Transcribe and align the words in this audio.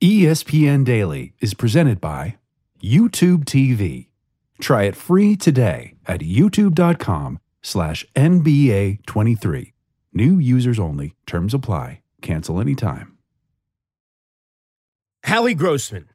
ESPN 0.00 0.84
Daily 0.84 1.32
is 1.40 1.54
presented 1.54 2.00
by 2.00 2.36
YouTube 2.80 3.44
TV. 3.44 4.06
Try 4.60 4.84
it 4.84 4.94
free 4.94 5.34
today 5.34 5.94
at 6.06 6.20
youtube.com 6.20 7.40
slash 7.62 8.06
NBA23. 8.14 9.72
New 10.12 10.38
users 10.38 10.78
only. 10.78 11.16
Terms 11.26 11.52
apply. 11.52 12.02
Cancel 12.22 12.60
anytime. 12.60 13.18
Hallie 15.26 15.54
Grossman, 15.54 16.08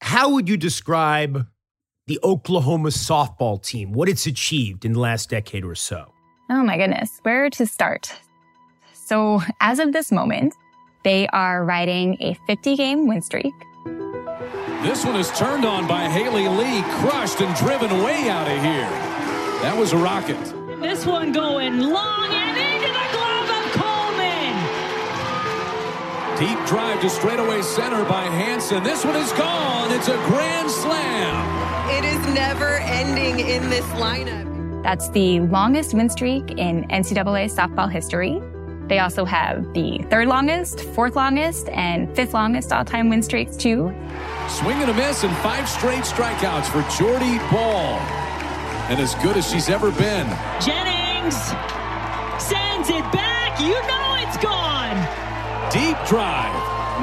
how 0.00 0.30
would 0.30 0.48
you 0.48 0.56
describe 0.56 1.46
the 2.06 2.18
Oklahoma 2.24 2.88
softball 2.88 3.62
team, 3.62 3.92
what 3.92 4.08
it's 4.08 4.26
achieved 4.26 4.86
in 4.86 4.94
the 4.94 5.00
last 5.00 5.28
decade 5.28 5.66
or 5.66 5.74
so? 5.74 6.14
Oh 6.48 6.62
my 6.62 6.78
goodness, 6.78 7.10
where 7.24 7.50
to 7.50 7.66
start? 7.66 8.10
So, 8.94 9.42
as 9.60 9.78
of 9.80 9.92
this 9.92 10.10
moment, 10.10 10.54
they 11.02 11.26
are 11.28 11.64
riding 11.64 12.16
a 12.20 12.34
50 12.46 12.76
game 12.76 13.06
win 13.06 13.22
streak. 13.22 13.54
This 14.82 15.04
one 15.04 15.16
is 15.16 15.30
turned 15.38 15.64
on 15.64 15.86
by 15.88 16.08
Haley 16.08 16.48
Lee, 16.48 16.82
crushed 17.00 17.40
and 17.40 17.54
driven 17.56 18.02
way 18.02 18.28
out 18.28 18.46
of 18.46 18.62
here. 18.62 18.88
That 19.62 19.76
was 19.76 19.92
a 19.92 19.96
rocket. 19.96 20.38
This 20.80 21.04
one 21.04 21.32
going 21.32 21.80
long 21.80 22.30
and 22.30 22.56
into 22.56 22.86
the 22.86 23.08
glove 23.10 23.50
of 23.58 23.72
Coleman. 23.74 24.54
Deep 26.38 26.64
drive 26.68 27.00
to 27.00 27.10
straightaway 27.10 27.62
center 27.62 28.04
by 28.04 28.22
Hansen. 28.22 28.84
This 28.84 29.04
one 29.04 29.16
is 29.16 29.32
gone. 29.32 29.90
It's 29.90 30.06
a 30.06 30.16
grand 30.28 30.70
slam. 30.70 31.90
It 31.90 32.04
is 32.04 32.34
never 32.34 32.76
ending 32.78 33.40
in 33.40 33.68
this 33.70 33.84
lineup. 33.96 34.46
That's 34.84 35.08
the 35.10 35.40
longest 35.40 35.92
win 35.92 36.08
streak 36.08 36.52
in 36.52 36.84
NCAA 36.84 37.50
softball 37.52 37.90
history. 37.90 38.40
They 38.88 39.00
also 39.00 39.24
have 39.24 39.72
the 39.74 39.98
third 40.10 40.28
longest, 40.28 40.80
fourth 40.80 41.14
longest, 41.14 41.68
and 41.68 42.14
fifth 42.16 42.34
longest 42.34 42.72
all 42.72 42.84
time 42.84 43.10
win 43.10 43.22
streaks, 43.22 43.56
too. 43.56 43.94
Swing 44.48 44.78
and 44.78 44.90
a 44.90 44.94
miss 44.94 45.24
and 45.24 45.36
five 45.38 45.68
straight 45.68 46.04
strikeouts 46.04 46.66
for 46.66 46.82
Jordy 46.96 47.38
Bahl. 47.50 47.98
And 48.88 48.98
as 48.98 49.14
good 49.16 49.36
as 49.36 49.50
she's 49.50 49.68
ever 49.68 49.90
been. 49.92 50.26
Jennings 50.60 51.36
sends 52.42 52.88
it 52.88 53.04
back. 53.12 53.60
You 53.60 53.74
know 53.86 54.16
it's 54.26 54.38
gone. 54.38 54.96
Deep 55.70 55.96
drive. 56.06 56.54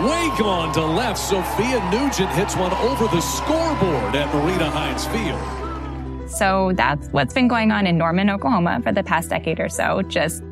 Way 0.04 0.30
gone 0.40 0.74
to 0.74 0.84
left. 0.84 1.20
Sophia 1.20 1.80
Nugent 1.92 2.32
hits 2.32 2.56
one 2.56 2.74
over 2.74 3.06
the 3.16 3.22
scoreboard 3.22 4.16
at 4.16 4.28
Marita 4.34 4.70
Hynes 4.70 5.06
Field. 5.12 6.30
So 6.30 6.72
that's 6.74 7.08
what's 7.10 7.34
been 7.34 7.48
going 7.48 7.72
on 7.72 7.86
in 7.86 7.98
Norman, 7.98 8.30
Oklahoma 8.30 8.82
for 8.82 8.92
the 8.92 9.04
past 9.04 9.30
decade 9.30 9.60
or 9.60 9.70
so. 9.70 10.02
Just 10.02 10.44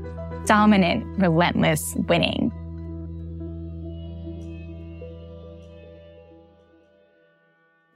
dominant, 0.45 1.05
relentless 1.19 1.95
winning. 2.07 2.51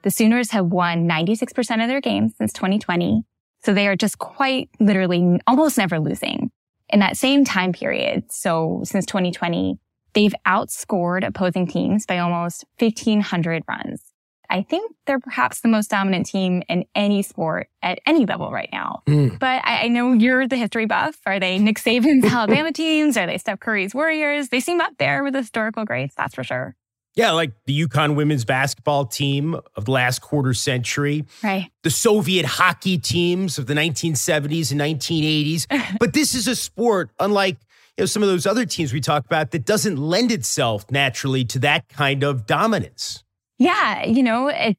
The 0.04 0.12
Sooners 0.12 0.52
have 0.52 0.68
won 0.68 1.08
96% 1.08 1.82
of 1.82 1.90
their 1.90 2.00
games 2.00 2.34
since 2.38 2.54
2020. 2.54 3.24
So 3.64 3.74
they 3.74 3.88
are 3.88 3.96
just 3.96 4.20
quite 4.20 4.70
literally 4.80 5.40
almost 5.48 5.78
never 5.78 6.00
losing. 6.00 6.52
In 6.90 7.02
that 7.02 7.18
same 7.18 7.44
time 7.44 7.74
period, 7.74 8.32
so 8.32 8.82
since 8.86 9.06
2020, 9.06 9.78
they've 10.14 10.34
outscored 10.46 11.28
opposing 11.28 11.68
teams 11.68 12.06
by 12.06 12.20
almost 12.20 12.64
1500 12.80 13.64
runs. 13.68 14.14
I 14.50 14.62
think 14.62 14.96
they're 15.06 15.20
perhaps 15.20 15.62
the 15.62 15.68
most 15.68 15.90
dominant 15.90 16.26
team 16.26 16.64
in 16.70 16.86
any 16.96 17.22
sport 17.22 17.70
at 17.82 18.00
any 18.06 18.26
level 18.26 18.52
right 18.52 18.70
now. 18.72 19.02
Mm. 19.08 19.38
But 19.40 19.62
I, 19.66 19.84
I, 19.84 19.88
know 19.88 20.14
you're 20.14 20.48
the 20.48 20.56
history 20.56 20.86
buff. 20.86 21.18
Are 21.26 21.40
they 21.40 21.60
Nick 21.60 21.80
Saban's 21.80 22.26
Alabama 22.32 22.72
teams? 22.72 23.18
Are 23.18 23.28
they 23.28 23.38
Steph 23.38 23.60
Curry's 23.60 23.94
Warriors? 23.94 24.50
They 24.50 24.60
seem 24.60 24.80
up 24.80 24.94
there 25.00 25.24
with 25.24 25.36
historical 25.36 25.86
greats, 25.86 26.16
that's 26.16 26.36
for 26.36 26.44
sure. 26.44 26.76
Yeah, 27.18 27.32
like 27.32 27.52
the 27.66 27.88
UConn 27.88 28.16
women's 28.16 28.46
basketball 28.46 29.06
team 29.06 29.60
of 29.76 29.86
the 29.86 29.92
last 29.92 30.22
quarter 30.22 30.54
century. 30.54 31.26
Right. 31.44 31.72
The 31.82 31.90
Soviet 31.90 32.46
hockey 32.46 33.00
teams 33.00 33.58
of 33.58 33.66
the 33.66 33.74
1970s 33.74 34.72
and 34.72 34.80
1980s. 34.80 35.98
but 36.00 36.14
this 36.14 36.36
is 36.36 36.48
a 36.48 36.56
sport, 36.56 37.10
unlike 37.20 37.58
you 37.98 38.04
know, 38.04 38.06
some 38.06 38.22
of 38.22 38.30
those 38.30 38.46
other 38.46 38.66
teams 38.66 38.94
we 38.94 39.02
talk 39.02 39.26
about, 39.26 39.50
that 39.50 39.66
doesn't 39.66 39.98
lend 39.98 40.32
itself 40.32 40.86
naturally 40.92 41.44
to 41.46 41.58
that 41.60 41.90
kind 41.90 42.24
of 42.24 42.46
dominance. 42.46 43.24
Yeah, 43.58 44.06
you 44.06 44.24
know, 44.24 44.48
it, 44.48 44.78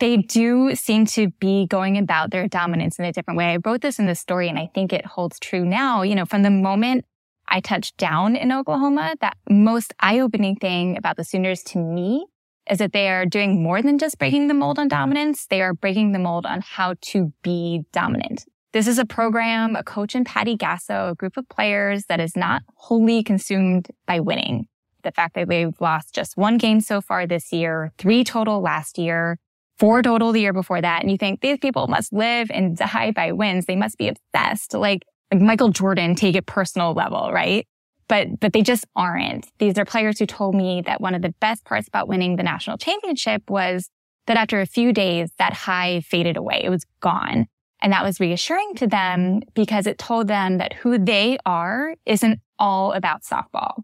they 0.00 0.16
do 0.16 0.74
seem 0.74 1.06
to 1.06 1.28
be 1.38 1.66
going 1.66 1.96
about 1.96 2.30
their 2.30 2.48
dominance 2.48 2.98
in 2.98 3.04
a 3.04 3.12
different 3.12 3.38
way. 3.38 3.52
I 3.52 3.58
wrote 3.64 3.82
this 3.82 3.98
in 3.98 4.06
the 4.06 4.14
story 4.14 4.48
and 4.48 4.58
I 4.58 4.68
think 4.74 4.92
it 4.92 5.06
holds 5.06 5.38
true 5.38 5.64
now. 5.64 6.02
You 6.02 6.14
know, 6.14 6.24
from 6.24 6.42
the 6.42 6.50
moment 6.50 7.04
I 7.48 7.60
touched 7.60 7.96
down 7.96 8.34
in 8.34 8.50
Oklahoma, 8.50 9.14
that 9.20 9.36
most 9.48 9.94
eye-opening 10.00 10.56
thing 10.56 10.96
about 10.96 11.16
the 11.16 11.24
Sooners 11.24 11.62
to 11.64 11.78
me 11.78 12.26
is 12.68 12.78
that 12.78 12.92
they 12.92 13.08
are 13.08 13.26
doing 13.26 13.62
more 13.62 13.80
than 13.80 13.98
just 13.98 14.18
breaking 14.18 14.48
the 14.48 14.54
mold 14.54 14.80
on 14.80 14.88
dominance. 14.88 15.46
They 15.46 15.62
are 15.62 15.72
breaking 15.72 16.10
the 16.10 16.18
mold 16.18 16.46
on 16.46 16.62
how 16.62 16.94
to 17.12 17.32
be 17.42 17.84
dominant. 17.92 18.44
This 18.72 18.88
is 18.88 18.98
a 18.98 19.06
program, 19.06 19.76
a 19.76 19.84
coach 19.84 20.16
and 20.16 20.26
Patty 20.26 20.56
Gasso, 20.56 21.12
a 21.12 21.14
group 21.14 21.36
of 21.36 21.48
players 21.48 22.06
that 22.08 22.18
is 22.18 22.36
not 22.36 22.62
wholly 22.74 23.22
consumed 23.22 23.88
by 24.06 24.18
winning 24.18 24.66
the 25.06 25.12
fact 25.12 25.34
that 25.36 25.48
they've 25.48 25.80
lost 25.80 26.14
just 26.14 26.36
one 26.36 26.58
game 26.58 26.80
so 26.80 27.00
far 27.00 27.26
this 27.26 27.52
year, 27.52 27.92
three 27.96 28.24
total 28.24 28.60
last 28.60 28.98
year, 28.98 29.38
four 29.78 30.02
total 30.02 30.32
the 30.32 30.40
year 30.40 30.52
before 30.52 30.82
that. 30.82 31.02
And 31.02 31.10
you 31.10 31.16
think 31.16 31.40
these 31.40 31.58
people 31.58 31.86
must 31.86 32.12
live 32.12 32.50
and 32.50 32.76
die 32.76 33.12
by 33.12 33.32
wins. 33.32 33.66
They 33.66 33.76
must 33.76 33.96
be 33.96 34.08
obsessed. 34.08 34.74
Like, 34.74 35.04
like 35.32 35.40
Michael 35.40 35.70
Jordan, 35.70 36.14
take 36.16 36.34
it 36.34 36.46
personal 36.46 36.92
level, 36.92 37.30
right? 37.32 37.66
But, 38.08 38.40
but 38.40 38.52
they 38.52 38.62
just 38.62 38.86
aren't. 38.94 39.46
These 39.58 39.78
are 39.78 39.84
players 39.84 40.18
who 40.18 40.26
told 40.26 40.54
me 40.54 40.82
that 40.86 41.00
one 41.00 41.14
of 41.14 41.22
the 41.22 41.34
best 41.40 41.64
parts 41.64 41.88
about 41.88 42.08
winning 42.08 42.36
the 42.36 42.42
national 42.42 42.78
championship 42.78 43.48
was 43.48 43.90
that 44.26 44.36
after 44.36 44.60
a 44.60 44.66
few 44.66 44.92
days, 44.92 45.30
that 45.38 45.52
high 45.52 46.00
faded 46.00 46.36
away. 46.36 46.60
It 46.64 46.70
was 46.70 46.84
gone. 47.00 47.46
And 47.82 47.92
that 47.92 48.04
was 48.04 48.20
reassuring 48.20 48.74
to 48.76 48.86
them 48.86 49.40
because 49.54 49.86
it 49.86 49.98
told 49.98 50.28
them 50.28 50.58
that 50.58 50.72
who 50.72 50.98
they 50.98 51.38
are 51.44 51.94
isn't 52.06 52.40
all 52.58 52.92
about 52.92 53.22
softball. 53.22 53.82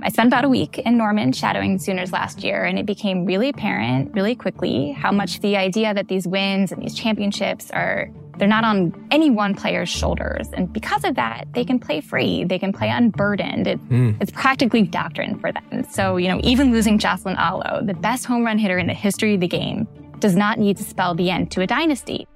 I 0.00 0.10
spent 0.10 0.28
about 0.28 0.44
a 0.44 0.48
week 0.48 0.78
in 0.78 0.96
Norman 0.96 1.32
shadowing 1.32 1.78
Sooners 1.78 2.12
last 2.12 2.44
year, 2.44 2.64
and 2.64 2.78
it 2.78 2.86
became 2.86 3.24
really 3.24 3.48
apparent 3.48 4.14
really 4.14 4.36
quickly 4.36 4.92
how 4.92 5.10
much 5.10 5.40
the 5.40 5.56
idea 5.56 5.92
that 5.92 6.06
these 6.08 6.26
wins 6.26 6.70
and 6.70 6.80
these 6.80 6.94
championships 6.94 7.70
are 7.72 8.08
they're 8.38 8.46
not 8.46 8.62
on 8.62 8.94
any 9.10 9.30
one 9.30 9.54
player's 9.54 9.88
shoulders. 9.88 10.48
And 10.52 10.72
because 10.72 11.02
of 11.02 11.16
that, 11.16 11.48
they 11.54 11.64
can 11.64 11.80
play 11.80 12.00
free. 12.00 12.44
They 12.44 12.58
can 12.58 12.72
play 12.72 12.88
unburdened. 12.88 13.66
It, 13.66 13.88
mm. 13.88 14.16
It's 14.20 14.30
practically 14.30 14.82
doctrine 14.82 15.40
for 15.40 15.50
them. 15.50 15.84
So, 15.90 16.16
you 16.16 16.28
know, 16.28 16.38
even 16.44 16.70
losing 16.70 16.98
Jocelyn 16.98 17.36
Alo, 17.36 17.82
the 17.84 17.94
best 17.94 18.26
home 18.26 18.44
run 18.44 18.58
hitter 18.58 18.78
in 18.78 18.86
the 18.86 18.94
history 18.94 19.34
of 19.34 19.40
the 19.40 19.48
game, 19.48 19.88
does 20.20 20.36
not 20.36 20.60
need 20.60 20.76
to 20.76 20.84
spell 20.84 21.16
the 21.16 21.30
end 21.30 21.50
to 21.50 21.62
a 21.62 21.66
dynasty. 21.66 22.28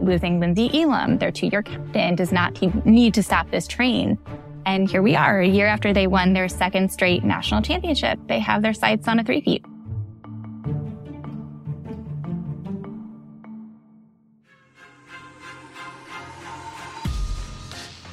Losing 0.00 0.40
Lynnsie 0.40 0.74
Elam, 0.74 1.18
their 1.18 1.32
two-year 1.32 1.62
captain, 1.62 2.14
does 2.14 2.30
not 2.30 2.60
need 2.84 3.14
to 3.14 3.22
stop 3.22 3.50
this 3.50 3.66
train. 3.66 4.18
And 4.66 4.90
here 4.90 5.02
we 5.02 5.16
are, 5.16 5.40
a 5.40 5.48
year 5.48 5.66
after 5.66 5.92
they 5.92 6.06
won 6.06 6.32
their 6.34 6.48
second 6.48 6.90
straight 6.90 7.24
national 7.24 7.62
championship. 7.62 8.18
They 8.28 8.38
have 8.40 8.62
their 8.62 8.74
sights 8.74 9.08
on 9.08 9.18
a 9.18 9.24
three-peat. 9.24 9.64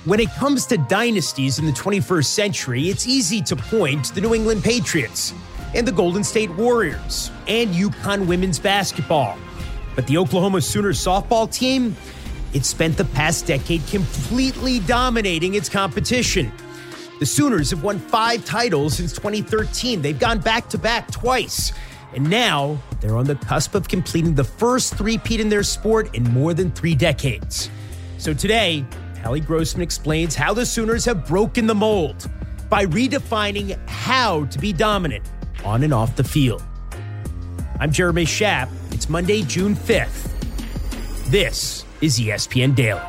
When 0.05 0.19
it 0.19 0.29
comes 0.35 0.67
to 0.67 0.78
dynasties 0.78 1.57
in 1.57 1.66
the 1.66 1.72
21st 1.72 2.25
century, 2.25 2.89
it's 2.89 3.07
easy 3.07 3.41
to 3.41 3.55
point 3.55 4.05
to 4.05 4.13
the 4.13 4.22
New 4.22 4.35
England 4.35 4.63
Patriots 4.63 5.34
and 5.73 5.85
the 5.85 5.91
Golden 5.91 6.23
State 6.23 6.51
Warriors 6.51 7.31
and 7.47 7.73
UConn 7.73 8.28
women's 8.28 8.59
basketball. 8.59 9.35
But 9.95 10.05
the 10.05 10.17
Oklahoma 10.17 10.61
Sooners 10.61 11.03
softball 11.03 11.51
team, 11.51 11.95
it 12.55 12.63
spent 12.63 12.95
the 12.95 13.03
past 13.03 13.45
decade 13.45 13.85
completely 13.88 14.79
dominating 14.79 15.55
its 15.55 15.67
competition. 15.67 16.49
The 17.19 17.25
Sooners 17.25 17.69
have 17.71 17.83
won 17.83 17.99
five 17.99 18.46
titles 18.46 18.96
since 18.96 19.11
2013. 19.11 20.02
They've 20.02 20.17
gone 20.17 20.40
back 20.40 20.69
to 20.69 20.78
back 20.78 21.11
twice. 21.11 21.73
And 22.13 22.29
now 22.29 22.79
they're 23.02 23.17
on 23.17 23.25
the 23.25 23.35
cusp 23.35 23.75
of 23.75 23.90
completing 23.90 24.35
the 24.35 24.46
first 24.46 24.96
three-peat 24.96 25.41
in 25.41 25.49
their 25.49 25.63
sport 25.63 26.16
in 26.16 26.23
more 26.31 26.53
than 26.53 26.72
three 26.72 26.96
decades. 26.96 27.69
So 28.19 28.34
today, 28.34 28.85
Hallie 29.22 29.41
Grossman 29.41 29.81
explains 29.81 30.34
how 30.34 30.53
the 30.53 30.66
Sooners 30.66 31.03
have 31.03 31.28
broken 31.28 31.67
the 31.67 31.75
mold 31.75 32.29
by 32.69 32.85
redefining 32.85 33.78
how 33.90 34.46
to 34.46 34.59
be 34.59 34.72
dominant 34.72 35.29
on 35.66 35.84
and 35.84 35.93
off 35.93 36.16
the 36.16 36.23
field. 36.23 36.63
I'm 37.81 37.91
Jeremy 37.91 38.23
Schaap. 38.23 38.69
It's 38.93 39.09
Monday, 39.09 39.41
June 39.41 39.75
5th. 39.75 40.34
This 41.27 41.85
is 42.01 42.19
ESPN 42.19 42.75
Daily. 42.75 43.01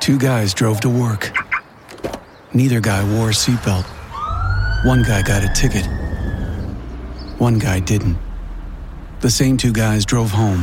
Two 0.00 0.18
guys 0.18 0.54
drove 0.54 0.80
to 0.80 0.88
work. 0.88 1.30
Neither 2.54 2.80
guy 2.80 3.04
wore 3.12 3.28
a 3.28 3.32
seatbelt. 3.32 3.84
One 4.86 5.02
guy 5.02 5.20
got 5.20 5.44
a 5.44 5.52
ticket. 5.52 5.86
One 7.38 7.58
guy 7.58 7.80
didn't. 7.80 8.16
The 9.20 9.30
same 9.30 9.58
two 9.58 9.72
guys 9.74 10.06
drove 10.06 10.30
home. 10.30 10.62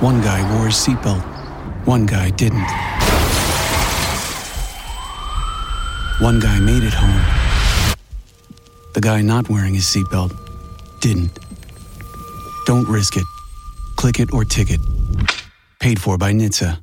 One 0.00 0.20
guy 0.20 0.42
wore 0.56 0.66
a 0.66 0.70
seatbelt, 0.70 1.22
one 1.86 2.06
guy 2.06 2.30
didn't. 2.30 2.66
One 6.20 6.40
guy 6.40 6.58
made 6.58 6.82
it 6.82 6.94
home. 6.94 7.37
The 8.98 9.02
guy 9.02 9.22
not 9.22 9.48
wearing 9.48 9.74
his 9.74 9.84
seatbelt 9.84 10.36
didn't. 10.98 11.38
Don't 12.66 12.88
risk 12.88 13.16
it. 13.16 13.22
Click 13.94 14.18
it 14.18 14.32
or 14.32 14.44
ticket. 14.44 14.80
Paid 15.78 16.00
for 16.00 16.18
by 16.18 16.32
NHTSA. 16.32 16.82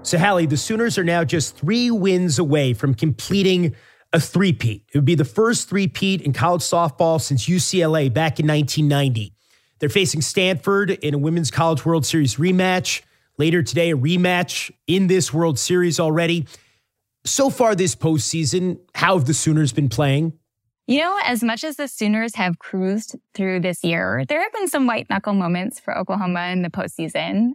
So, 0.00 0.16
Hallie, 0.16 0.46
the 0.46 0.56
Sooners 0.56 0.96
are 0.96 1.04
now 1.04 1.24
just 1.24 1.58
three 1.58 1.90
wins 1.90 2.38
away 2.38 2.72
from 2.72 2.94
completing 2.94 3.76
a 4.14 4.18
three-peat. 4.18 4.84
It 4.90 4.96
would 4.96 5.04
be 5.04 5.14
the 5.14 5.26
first 5.26 5.68
three-peat 5.68 6.22
in 6.22 6.32
college 6.32 6.62
softball 6.62 7.20
since 7.20 7.46
UCLA 7.46 8.10
back 8.10 8.40
in 8.40 8.46
1990. 8.46 9.34
They're 9.78 9.90
facing 9.90 10.22
Stanford 10.22 10.92
in 10.92 11.12
a 11.12 11.18
Women's 11.18 11.50
College 11.50 11.84
World 11.84 12.06
Series 12.06 12.36
rematch. 12.36 13.02
Later 13.36 13.62
today, 13.62 13.90
a 13.90 13.96
rematch 13.98 14.70
in 14.86 15.08
this 15.08 15.34
World 15.34 15.58
Series 15.58 16.00
already. 16.00 16.46
So 17.24 17.50
far 17.50 17.74
this 17.74 17.94
postseason, 17.94 18.78
how 18.94 19.18
have 19.18 19.26
the 19.26 19.34
Sooners 19.34 19.72
been 19.72 19.88
playing? 19.88 20.32
You 20.86 21.00
know, 21.00 21.18
as 21.24 21.42
much 21.42 21.64
as 21.64 21.76
the 21.76 21.86
Sooners 21.86 22.34
have 22.36 22.58
cruised 22.58 23.16
through 23.34 23.60
this 23.60 23.84
year, 23.84 24.24
there 24.26 24.42
have 24.42 24.52
been 24.52 24.68
some 24.68 24.86
white 24.86 25.06
knuckle 25.10 25.34
moments 25.34 25.78
for 25.78 25.96
Oklahoma 25.96 26.48
in 26.48 26.62
the 26.62 26.70
postseason. 26.70 27.52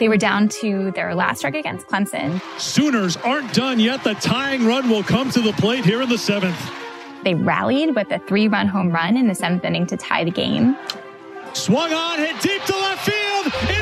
They 0.00 0.08
were 0.08 0.16
down 0.16 0.48
to 0.60 0.90
their 0.92 1.14
last 1.14 1.38
strike 1.38 1.54
against 1.54 1.86
Clemson. 1.86 2.40
Sooners 2.58 3.18
aren't 3.18 3.52
done 3.52 3.78
yet. 3.78 4.02
The 4.02 4.14
tying 4.14 4.66
run 4.66 4.88
will 4.88 5.02
come 5.02 5.30
to 5.30 5.40
the 5.40 5.52
plate 5.52 5.84
here 5.84 6.00
in 6.02 6.08
the 6.08 6.18
seventh. 6.18 6.58
They 7.22 7.34
rallied 7.34 7.94
with 7.94 8.10
a 8.10 8.18
three 8.20 8.48
run 8.48 8.66
home 8.66 8.90
run 8.90 9.16
in 9.16 9.28
the 9.28 9.34
seventh 9.34 9.64
inning 9.64 9.86
to 9.88 9.96
tie 9.96 10.24
the 10.24 10.30
game. 10.30 10.74
Swung 11.52 11.92
on, 11.92 12.18
hit 12.18 12.40
deep 12.40 12.62
to 12.62 12.72
left 12.72 13.08
field. 13.08 13.79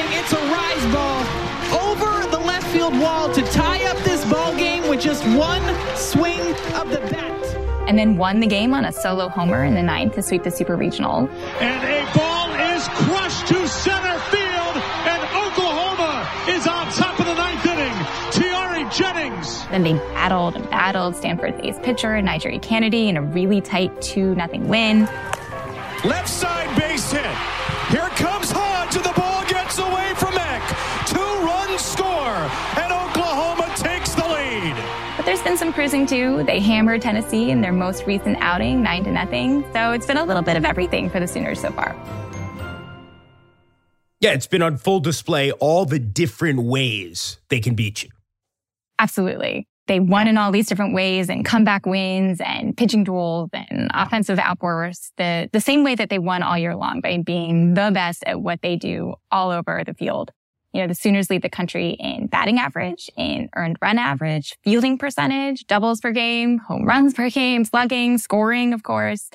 Pulls 0.00 0.10
this 0.10 0.20
thing. 0.20 0.20
It's 0.20 0.32
a 0.32 0.36
rise 0.36 0.92
ball 0.92 1.40
over 1.90 2.30
the 2.30 2.38
left 2.38 2.66
field 2.68 2.98
wall 2.98 3.32
to 3.32 3.42
tie 3.52 3.84
up 3.90 3.96
this 4.04 4.24
ball 4.30 4.56
game 4.56 4.88
with 4.88 5.00
just 5.00 5.24
one 5.36 5.62
swing 5.96 6.40
of 6.74 6.90
the 6.90 7.00
bat 7.10 7.30
and 7.86 7.98
then 7.98 8.16
won 8.16 8.40
the 8.40 8.46
game 8.46 8.72
on 8.72 8.84
a 8.84 8.92
solo 8.92 9.28
homer 9.28 9.64
in 9.64 9.74
the 9.74 9.82
ninth 9.82 10.14
to 10.14 10.22
sweep 10.22 10.44
the 10.44 10.50
Super 10.50 10.76
Regional. 10.76 11.28
And 11.60 11.84
a 11.84 12.12
ball 12.16 12.52
is 12.74 12.86
crushed 12.88 13.48
to 13.48 13.66
center 13.66 14.18
field, 14.30 14.76
and 14.76 15.22
Oklahoma 15.34 16.30
is 16.48 16.68
on 16.68 16.86
top 16.92 17.18
of 17.18 17.26
the 17.26 17.34
ninth 17.34 17.66
inning. 17.66 17.92
Tiare 18.30 18.88
Jennings. 18.92 19.66
Then 19.70 19.82
they 19.82 19.94
battled 19.94 20.54
and 20.54 20.70
battled 20.70 21.16
Stanford's 21.16 21.58
ace 21.64 21.80
pitcher, 21.82 22.10
NiJaree 22.10 22.62
Canady, 22.62 23.08
in 23.08 23.16
a 23.16 23.22
really 23.22 23.60
tight 23.60 24.00
2 24.02 24.36
0 24.36 24.48
win. 24.60 25.08
Left 26.04 26.28
side 26.28 26.78
base 26.78 27.10
hit. 27.10 27.24
Here 27.88 28.08
comes 28.10 28.52
Hodge, 28.52 28.92
to 28.92 29.00
the 29.00 29.19
and 32.30 32.92
Oklahoma 32.92 33.72
takes 33.76 34.14
the 34.14 34.26
lead. 34.26 34.74
But 35.16 35.26
there's 35.26 35.42
been 35.42 35.56
some 35.56 35.72
cruising 35.72 36.06
too. 36.06 36.44
They 36.44 36.60
hammered 36.60 37.02
Tennessee 37.02 37.50
in 37.50 37.60
their 37.60 37.72
most 37.72 38.06
recent 38.06 38.38
outing, 38.40 38.82
9 38.82 39.04
to 39.04 39.10
nothing. 39.12 39.64
So 39.72 39.92
it's 39.92 40.06
been 40.06 40.16
a 40.16 40.24
little 40.24 40.42
bit 40.42 40.56
of 40.56 40.64
everything 40.64 41.10
for 41.10 41.20
the 41.20 41.26
Sooners 41.26 41.60
so 41.60 41.70
far. 41.72 41.94
Yeah, 44.20 44.32
it's 44.32 44.46
been 44.46 44.62
on 44.62 44.76
full 44.76 45.00
display 45.00 45.50
all 45.52 45.86
the 45.86 45.98
different 45.98 46.62
ways 46.62 47.38
they 47.48 47.58
can 47.58 47.74
beat 47.74 48.02
you. 48.02 48.10
Absolutely. 48.98 49.66
They 49.86 49.98
won 49.98 50.28
in 50.28 50.36
all 50.36 50.52
these 50.52 50.68
different 50.68 50.94
ways 50.94 51.28
and 51.28 51.44
comeback 51.44 51.84
wins 51.84 52.40
and 52.40 52.76
pitching 52.76 53.02
duels 53.02 53.48
and 53.52 53.90
offensive 53.92 54.38
outbursts, 54.38 55.10
the, 55.16 55.48
the 55.52 55.60
same 55.60 55.84
way 55.84 55.94
that 55.96 56.10
they 56.10 56.18
won 56.18 56.42
all 56.42 56.56
year 56.56 56.76
long 56.76 57.00
by 57.00 57.18
being 57.18 57.74
the 57.74 57.90
best 57.92 58.22
at 58.26 58.40
what 58.40 58.60
they 58.62 58.76
do 58.76 59.14
all 59.32 59.50
over 59.50 59.82
the 59.84 59.94
field. 59.94 60.30
You 60.72 60.82
know, 60.82 60.86
the 60.86 60.94
Sooners 60.94 61.30
lead 61.30 61.42
the 61.42 61.50
country 61.50 61.96
in 61.98 62.26
batting 62.26 62.58
average, 62.58 63.10
in 63.16 63.48
earned 63.56 63.76
run 63.82 63.98
average, 63.98 64.56
fielding 64.62 64.98
percentage, 64.98 65.66
doubles 65.66 66.00
per 66.00 66.12
game, 66.12 66.58
home 66.58 66.86
runs 66.86 67.14
per 67.14 67.28
game, 67.28 67.64
slugging, 67.64 68.18
scoring, 68.18 68.72
of 68.72 68.82
course. 68.82 69.30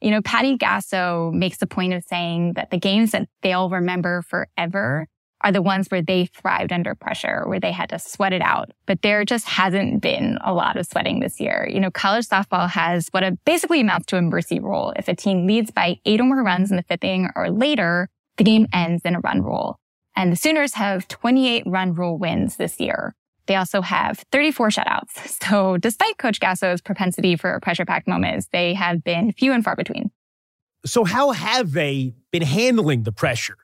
You 0.00 0.10
know, 0.10 0.22
Patty 0.22 0.56
Gasso 0.56 1.32
makes 1.32 1.58
the 1.58 1.66
point 1.66 1.92
of 1.92 2.02
saying 2.04 2.54
that 2.54 2.70
the 2.70 2.78
games 2.78 3.12
that 3.12 3.28
they'll 3.42 3.68
remember 3.68 4.22
forever 4.22 5.06
are 5.42 5.52
the 5.52 5.62
ones 5.62 5.88
where 5.88 6.02
they 6.02 6.26
thrived 6.26 6.72
under 6.72 6.94
pressure, 6.94 7.44
where 7.46 7.60
they 7.60 7.72
had 7.72 7.88
to 7.90 7.98
sweat 7.98 8.32
it 8.32 8.42
out. 8.42 8.70
But 8.86 9.02
there 9.02 9.24
just 9.24 9.46
hasn't 9.46 10.02
been 10.02 10.38
a 10.42 10.52
lot 10.52 10.76
of 10.76 10.86
sweating 10.86 11.20
this 11.20 11.40
year. 11.40 11.68
You 11.70 11.80
know, 11.80 11.90
college 11.90 12.26
softball 12.26 12.68
has 12.68 13.08
what 13.10 13.22
it 13.22 13.42
basically 13.44 13.80
amounts 13.80 14.06
to 14.06 14.16
a 14.16 14.22
mercy 14.22 14.60
rule. 14.60 14.92
If 14.96 15.08
a 15.08 15.14
team 15.14 15.46
leads 15.46 15.70
by 15.70 15.96
eight 16.04 16.20
or 16.20 16.24
more 16.24 16.42
runs 16.42 16.70
in 16.70 16.76
the 16.76 16.82
fifth 16.82 17.04
inning 17.04 17.30
or 17.36 17.50
later, 17.50 18.08
the 18.36 18.44
game 18.44 18.66
ends 18.72 19.02
in 19.04 19.14
a 19.14 19.20
run 19.20 19.42
rule. 19.42 19.79
And 20.16 20.32
the 20.32 20.36
Sooners 20.36 20.74
have 20.74 21.08
28 21.08 21.64
run 21.66 21.94
rule 21.94 22.18
wins 22.18 22.56
this 22.56 22.80
year. 22.80 23.14
They 23.46 23.56
also 23.56 23.80
have 23.80 24.24
34 24.30 24.68
shutouts. 24.68 25.36
So 25.50 25.76
despite 25.76 26.18
Coach 26.18 26.38
Gasso's 26.38 26.80
propensity 26.80 27.34
for 27.34 27.58
pressure 27.60 27.84
packed 27.84 28.06
moments, 28.06 28.48
they 28.52 28.74
have 28.74 29.02
been 29.02 29.32
few 29.32 29.52
and 29.52 29.64
far 29.64 29.74
between. 29.74 30.10
So 30.86 31.04
how 31.04 31.32
have 31.32 31.72
they 31.72 32.14
been 32.30 32.42
handling 32.42 33.02
the 33.02 33.12
pressure 33.12 33.56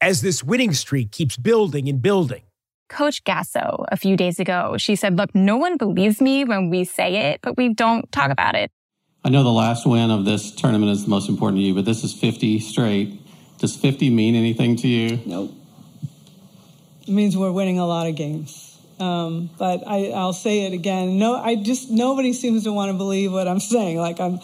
as 0.00 0.20
this 0.20 0.44
winning 0.44 0.72
streak 0.72 1.10
keeps 1.10 1.36
building 1.36 1.88
and 1.88 2.00
building? 2.00 2.42
Coach 2.88 3.24
Gasso 3.24 3.84
a 3.90 3.96
few 3.96 4.16
days 4.16 4.38
ago, 4.38 4.76
she 4.76 4.94
said, 4.94 5.16
look, 5.16 5.34
no 5.34 5.56
one 5.56 5.76
believes 5.76 6.20
me 6.20 6.44
when 6.44 6.70
we 6.70 6.84
say 6.84 7.30
it, 7.30 7.40
but 7.42 7.56
we 7.56 7.74
don't 7.74 8.10
talk 8.12 8.30
about 8.30 8.54
it. 8.54 8.70
I 9.24 9.30
know 9.30 9.42
the 9.42 9.50
last 9.50 9.86
win 9.86 10.10
of 10.10 10.24
this 10.24 10.54
tournament 10.54 10.92
is 10.92 11.04
the 11.04 11.10
most 11.10 11.28
important 11.28 11.58
to 11.60 11.62
you, 11.62 11.74
but 11.74 11.84
this 11.84 12.04
is 12.04 12.12
50 12.12 12.60
straight. 12.60 13.20
Does 13.58 13.76
50 13.76 14.10
mean 14.10 14.34
anything 14.34 14.76
to 14.76 14.88
you? 14.88 15.20
Nope. 15.26 15.52
It 17.02 17.08
means 17.08 17.36
we're 17.36 17.52
winning 17.52 17.78
a 17.78 17.86
lot 17.86 18.06
of 18.06 18.16
games. 18.16 18.72
Um, 19.00 19.50
but 19.58 19.82
I, 19.86 20.10
I'll 20.10 20.32
say 20.32 20.66
it 20.66 20.72
again. 20.72 21.18
No, 21.18 21.34
I 21.34 21.56
just 21.56 21.90
nobody 21.90 22.32
seems 22.32 22.64
to 22.64 22.72
want 22.72 22.90
to 22.90 22.96
believe 22.96 23.32
what 23.32 23.48
I'm 23.48 23.60
saying. 23.74 23.98
Like 23.98 24.20
I'm, 24.20 24.38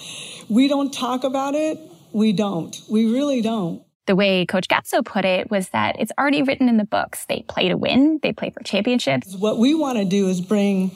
we 0.48 0.68
don't 0.68 0.92
talk 0.92 1.24
about 1.24 1.54
it. 1.54 1.78
We 2.12 2.32
don't. 2.32 2.76
We 2.88 3.12
really 3.12 3.42
don't. 3.42 3.82
The 4.06 4.16
way 4.16 4.46
Coach 4.46 4.68
Gasso 4.68 5.04
put 5.04 5.26
it 5.26 5.50
was 5.50 5.68
that 5.68 5.96
it's 6.00 6.10
already 6.18 6.42
written 6.42 6.68
in 6.68 6.78
the 6.78 6.86
books. 6.86 7.26
They 7.26 7.44
play 7.46 7.68
to 7.68 7.76
win. 7.76 8.20
They 8.22 8.32
play 8.32 8.50
for 8.50 8.62
championships. 8.62 9.36
What 9.36 9.58
we 9.58 9.74
want 9.74 9.98
to 9.98 10.06
do 10.06 10.28
is 10.28 10.40
bring 10.40 10.90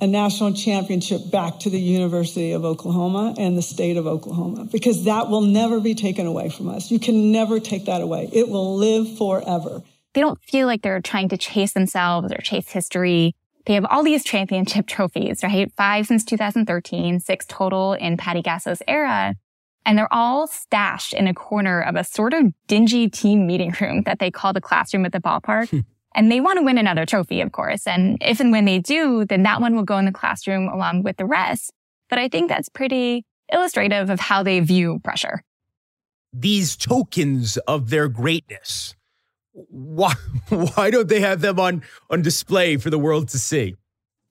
a 0.00 0.06
national 0.06 0.54
championship 0.54 1.30
back 1.30 1.58
to 1.60 1.70
the 1.70 1.78
University 1.78 2.52
of 2.52 2.64
Oklahoma 2.64 3.34
and 3.36 3.58
the 3.58 3.62
state 3.62 3.96
of 3.96 4.06
Oklahoma 4.06 4.64
because 4.64 5.04
that 5.04 5.28
will 5.28 5.42
never 5.42 5.78
be 5.80 5.94
taken 5.94 6.26
away 6.26 6.48
from 6.48 6.68
us. 6.68 6.90
You 6.90 6.98
can 6.98 7.32
never 7.32 7.60
take 7.60 7.84
that 7.84 8.00
away. 8.00 8.30
It 8.32 8.48
will 8.48 8.76
live 8.76 9.18
forever 9.18 9.82
they 10.18 10.22
don't 10.22 10.42
feel 10.42 10.66
like 10.66 10.82
they're 10.82 11.00
trying 11.00 11.28
to 11.28 11.36
chase 11.36 11.74
themselves 11.74 12.32
or 12.32 12.38
chase 12.38 12.68
history. 12.68 13.36
They 13.66 13.74
have 13.74 13.84
all 13.84 14.02
these 14.02 14.24
championship 14.24 14.86
trophies, 14.88 15.44
right? 15.44 15.72
Five 15.76 16.08
since 16.08 16.24
2013, 16.24 17.20
six 17.20 17.46
total 17.46 17.92
in 17.92 18.16
Patty 18.16 18.42
Gasso's 18.42 18.82
era. 18.88 19.36
And 19.86 19.96
they're 19.96 20.12
all 20.12 20.48
stashed 20.48 21.14
in 21.14 21.28
a 21.28 21.34
corner 21.34 21.80
of 21.80 21.94
a 21.94 22.02
sort 22.02 22.34
of 22.34 22.52
dingy 22.66 23.08
team 23.08 23.46
meeting 23.46 23.72
room 23.80 24.02
that 24.06 24.18
they 24.18 24.28
call 24.28 24.52
the 24.52 24.60
classroom 24.60 25.06
at 25.06 25.12
the 25.12 25.20
ballpark. 25.20 25.68
Hmm. 25.68 25.80
and 26.16 26.32
they 26.32 26.40
want 26.40 26.58
to 26.58 26.64
win 26.64 26.78
another 26.78 27.06
trophy, 27.06 27.40
of 27.40 27.52
course. 27.52 27.86
And 27.86 28.18
if 28.20 28.40
and 28.40 28.50
when 28.50 28.64
they 28.64 28.80
do, 28.80 29.24
then 29.24 29.44
that 29.44 29.60
one 29.60 29.76
will 29.76 29.84
go 29.84 29.98
in 29.98 30.04
the 30.04 30.10
classroom 30.10 30.66
along 30.68 31.04
with 31.04 31.16
the 31.16 31.26
rest. 31.26 31.70
But 32.10 32.18
I 32.18 32.28
think 32.28 32.48
that's 32.48 32.68
pretty 32.68 33.24
illustrative 33.52 34.10
of 34.10 34.18
how 34.18 34.42
they 34.42 34.58
view 34.58 34.98
pressure. 35.04 35.44
These 36.32 36.76
tokens 36.76 37.56
of 37.68 37.90
their 37.90 38.08
greatness 38.08 38.96
why 39.68 40.14
why 40.48 40.90
don't 40.90 41.08
they 41.08 41.20
have 41.20 41.40
them 41.40 41.58
on 41.58 41.82
on 42.10 42.22
display 42.22 42.76
for 42.76 42.90
the 42.90 42.98
world 42.98 43.28
to 43.28 43.38
see? 43.38 43.76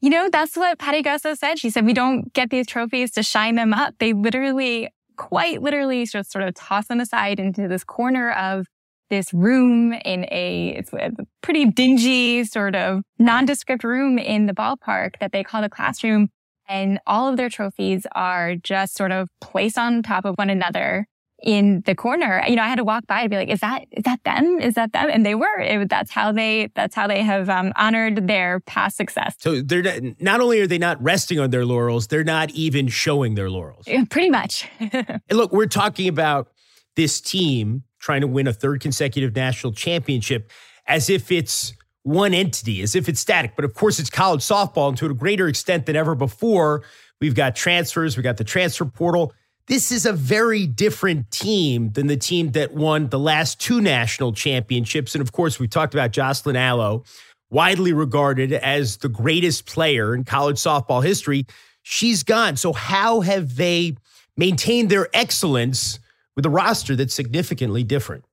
You 0.02 0.12
know, 0.12 0.30
that's 0.32 0.56
what 0.56 0.78
Patty 0.78 1.02
Gasso 1.02 1.36
said. 1.36 1.58
She 1.58 1.70
said 1.70 1.86
we 1.86 1.94
don't 1.94 2.32
get 2.34 2.50
these 2.52 2.68
trophies 2.68 3.12
to 3.12 3.24
shine 3.24 3.56
them 3.56 3.74
up. 3.74 3.96
They 4.00 4.14
literally, 4.14 4.90
quite 5.16 5.62
literally, 5.62 6.06
just 6.06 6.32
sort 6.32 6.44
of 6.44 6.54
toss 6.54 6.88
them 6.88 7.00
aside 7.00 7.40
into 7.40 7.68
this 7.68 7.84
corner 7.84 8.32
of 8.32 8.68
this 9.10 9.34
room 9.34 9.94
in 9.94 10.26
a 10.32 10.76
it's 10.78 10.94
a 10.94 11.12
pretty 11.42 11.66
dingy 11.66 12.44
sort 12.44 12.76
of 12.76 13.02
nondescript 13.18 13.84
room 13.84 14.20
in 14.20 14.46
the 14.46 14.54
ballpark 14.54 15.12
that 15.20 15.32
they 15.32 15.44
call 15.44 15.62
the 15.62 15.70
classroom. 15.70 16.30
And 16.70 17.00
all 17.08 17.30
of 17.30 17.38
their 17.38 17.50
trophies 17.50 18.06
are 18.14 18.56
just 18.56 18.96
sort 18.96 19.14
of 19.14 19.30
placed 19.40 19.78
on 19.78 20.04
top 20.04 20.26
of 20.26 20.36
one 20.36 20.50
another 20.50 21.08
in 21.44 21.82
the 21.86 21.94
corner, 21.94 22.44
you 22.48 22.56
know, 22.56 22.64
I 22.64 22.68
had 22.68 22.78
to 22.78 22.84
walk 22.84 23.06
by 23.06 23.22
and 23.22 23.30
be 23.30 23.36
like, 23.36 23.50
is 23.50 23.60
that, 23.60 23.86
is 23.92 24.04
that 24.04 24.24
them? 24.24 24.60
Is 24.60 24.74
that 24.74 24.94
them? 24.94 25.10
And 25.12 25.26
they 25.26 25.36
were, 25.36 25.60
it, 25.60 25.90
that's 25.90 26.12
how 26.12 26.32
they, 26.32 26.72
that's 26.76 26.96
how 26.96 27.08
they 27.08 27.22
have 27.22 27.50
um, 27.50 27.74
honored 27.76 28.28
their 28.28 28.60
past 28.62 28.98
success. 28.98 29.36
So 29.40 29.62
they're 29.62 29.84
not, 29.84 30.22
not 30.22 30.42
only 30.42 30.60
are 30.62 30.68
they 30.68 30.80
not 30.80 31.02
resting 31.02 31.40
on 31.40 31.52
their 31.52 31.66
laurels, 31.66 32.08
they're 32.08 32.24
not 32.24 32.50
even 32.52 32.88
showing 32.88 33.36
their 33.36 33.50
laurels. 33.50 33.88
Yeah, 33.88 34.04
pretty 34.10 34.32
much. 34.32 34.68
and 34.80 35.22
look, 35.32 35.52
we're 35.52 35.68
talking 35.68 36.08
about 36.08 36.52
this 36.96 37.22
team 37.22 37.84
trying 38.00 38.22
to 38.22 38.28
win 38.28 38.48
a 38.48 38.54
third 38.54 38.82
consecutive 38.82 39.36
national 39.36 39.74
championship 39.74 40.52
as 40.88 41.10
if 41.10 41.32
it's 41.32 41.74
one 42.04 42.34
entity, 42.34 42.82
as 42.82 42.96
if 42.96 43.10
it's 43.10 43.20
static. 43.20 43.54
But 43.56 43.66
of 43.66 43.74
course, 43.74 44.00
it's 44.00 44.10
college 44.10 44.42
softball, 44.42 44.90
and 44.90 44.98
to 44.98 45.06
a 45.08 45.14
greater 45.14 45.48
extent 45.48 45.86
than 45.86 45.96
ever 45.96 46.16
before, 46.16 46.84
we've 47.20 47.36
got 47.36 47.56
transfers, 47.56 48.16
we've 48.16 48.24
got 48.24 48.38
the 48.38 48.44
transfer 48.44 48.86
portal. 48.86 49.34
This 49.68 49.92
is 49.92 50.06
a 50.06 50.14
very 50.14 50.66
different 50.66 51.30
team 51.30 51.92
than 51.92 52.08
the 52.08 52.16
team 52.16 52.52
that 52.52 52.74
won 52.74 53.10
the 53.10 53.20
last 53.20 53.60
two 53.60 53.82
national 53.82 54.32
championships. 54.32 55.14
And 55.14 55.22
of 55.22 55.34
course, 55.34 55.60
we've 55.60 55.70
talked 55.70 55.94
about 55.94 56.12
Jocelyn 56.12 56.56
Alo, 56.56 57.04
widely 57.50 57.92
regarded 57.92 58.54
as 58.54 58.96
the 58.98 59.10
greatest 59.10 59.66
player 59.66 60.16
in 60.16 60.24
college 60.24 60.56
softball 60.56 61.04
history. 61.04 61.46
She's 61.84 62.24
gone. 62.24 62.56
So, 62.56 62.72
how 62.72 63.20
have 63.20 63.58
they 63.58 63.98
maintained 64.38 64.90
their 64.90 65.10
excellence 65.14 66.00
with 66.38 66.46
a 66.46 66.50
roster 66.50 66.96
that's 66.96 67.14
significantly 67.14 67.84
different? 67.84 68.24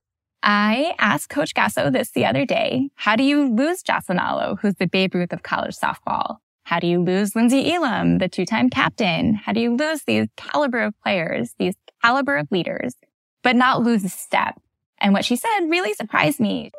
I 0.45 0.95
asked 1.01 1.31
Coach 1.31 1.53
Gasso 1.55 1.93
this 1.93 2.13
the 2.13 2.27
other 2.27 2.47
day. 2.47 2.91
How 2.95 3.17
do 3.17 3.25
you 3.25 3.49
lose 3.53 3.83
Jocelyn 3.83 4.21
Alo, 4.21 4.57
who's 4.61 4.75
the 4.75 4.87
Babe 4.87 5.15
Ruth 5.17 5.33
of 5.33 5.43
college 5.43 5.75
softball? 5.75 6.37
How 6.65 6.81
do 6.81 6.87
you 6.87 7.03
lose 7.03 7.33
Lynnsie 7.33 7.71
Elam, 7.71 8.17
the 8.17 8.29
two-time 8.29 8.71
captain? 8.71 9.35
How 9.35 9.53
do 9.53 9.61
you 9.61 9.77
lose 9.77 10.03
these 10.05 10.27
caliber 10.39 10.81
of 10.81 10.95
players, 11.03 11.55
these 11.59 11.75
caliber 12.03 12.39
of 12.39 12.51
leaders, 12.51 12.95
but 13.43 13.55
not 13.55 13.83
lose 13.83 14.03
a 14.03 14.09
step? 14.09 14.59
And 14.99 15.13
what 15.13 15.27
she 15.27 15.37
said 15.37 15.69
really 15.69 15.93
surprised 15.93 16.41
me. 16.41 16.71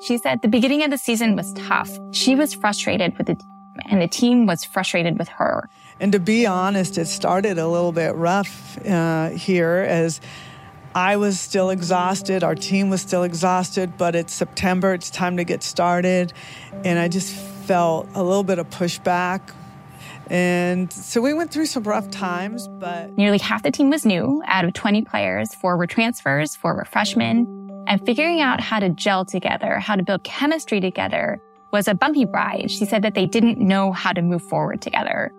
She 0.00 0.18
said 0.18 0.40
the 0.40 0.48
beginning 0.48 0.84
of 0.84 0.92
the 0.92 0.98
season 0.98 1.34
was 1.34 1.52
tough. 1.54 1.98
She 2.12 2.36
was 2.36 2.54
frustrated 2.54 3.18
with 3.18 3.26
the 3.26 3.34
team 3.34 3.48
and 3.90 4.00
the 4.00 4.08
team 4.08 4.46
was 4.46 4.64
frustrated 4.64 5.18
with 5.18 5.28
her. 5.28 5.68
And 5.98 6.12
to 6.12 6.20
be 6.20 6.46
honest, 6.46 6.96
it 6.96 7.06
started 7.06 7.58
a 7.58 7.66
little 7.66 7.92
bit 7.92 8.14
rough 8.14 8.78
uh, 8.86 9.30
here 9.30 9.84
as 9.88 10.20
I 10.94 11.16
was 11.16 11.38
still 11.38 11.70
exhausted. 11.70 12.42
Our 12.42 12.54
team 12.54 12.90
was 12.90 13.02
still 13.02 13.22
exhausted, 13.22 13.96
but 13.98 14.14
it's 14.14 14.32
September. 14.32 14.94
It's 14.94 15.10
time 15.10 15.36
to 15.36 15.44
get 15.44 15.62
started. 15.62 16.32
And 16.84 16.98
I 16.98 17.08
just 17.08 17.32
felt 17.32 18.08
a 18.14 18.22
little 18.22 18.42
bit 18.42 18.58
of 18.58 18.68
pushback. 18.70 19.40
And 20.30 20.92
so 20.92 21.20
we 21.20 21.32
went 21.32 21.50
through 21.50 21.66
some 21.66 21.84
rough 21.84 22.10
times, 22.10 22.68
but. 22.68 23.16
Nearly 23.16 23.38
half 23.38 23.62
the 23.62 23.70
team 23.70 23.90
was 23.90 24.04
new. 24.04 24.42
Out 24.46 24.64
of 24.64 24.72
20 24.72 25.02
players, 25.02 25.54
four 25.54 25.76
were 25.76 25.86
transfers, 25.86 26.56
four 26.56 26.74
were 26.74 26.84
freshmen. 26.84 27.84
And 27.86 28.04
figuring 28.04 28.40
out 28.40 28.60
how 28.60 28.80
to 28.80 28.90
gel 28.90 29.24
together, 29.24 29.78
how 29.78 29.96
to 29.96 30.02
build 30.02 30.24
chemistry 30.24 30.80
together 30.80 31.40
was 31.72 31.88
a 31.88 31.94
bumpy 31.94 32.26
ride. 32.26 32.70
She 32.70 32.84
said 32.84 33.02
that 33.02 33.14
they 33.14 33.26
didn't 33.26 33.58
know 33.58 33.92
how 33.92 34.12
to 34.12 34.22
move 34.22 34.42
forward 34.42 34.80
together. 34.82 35.32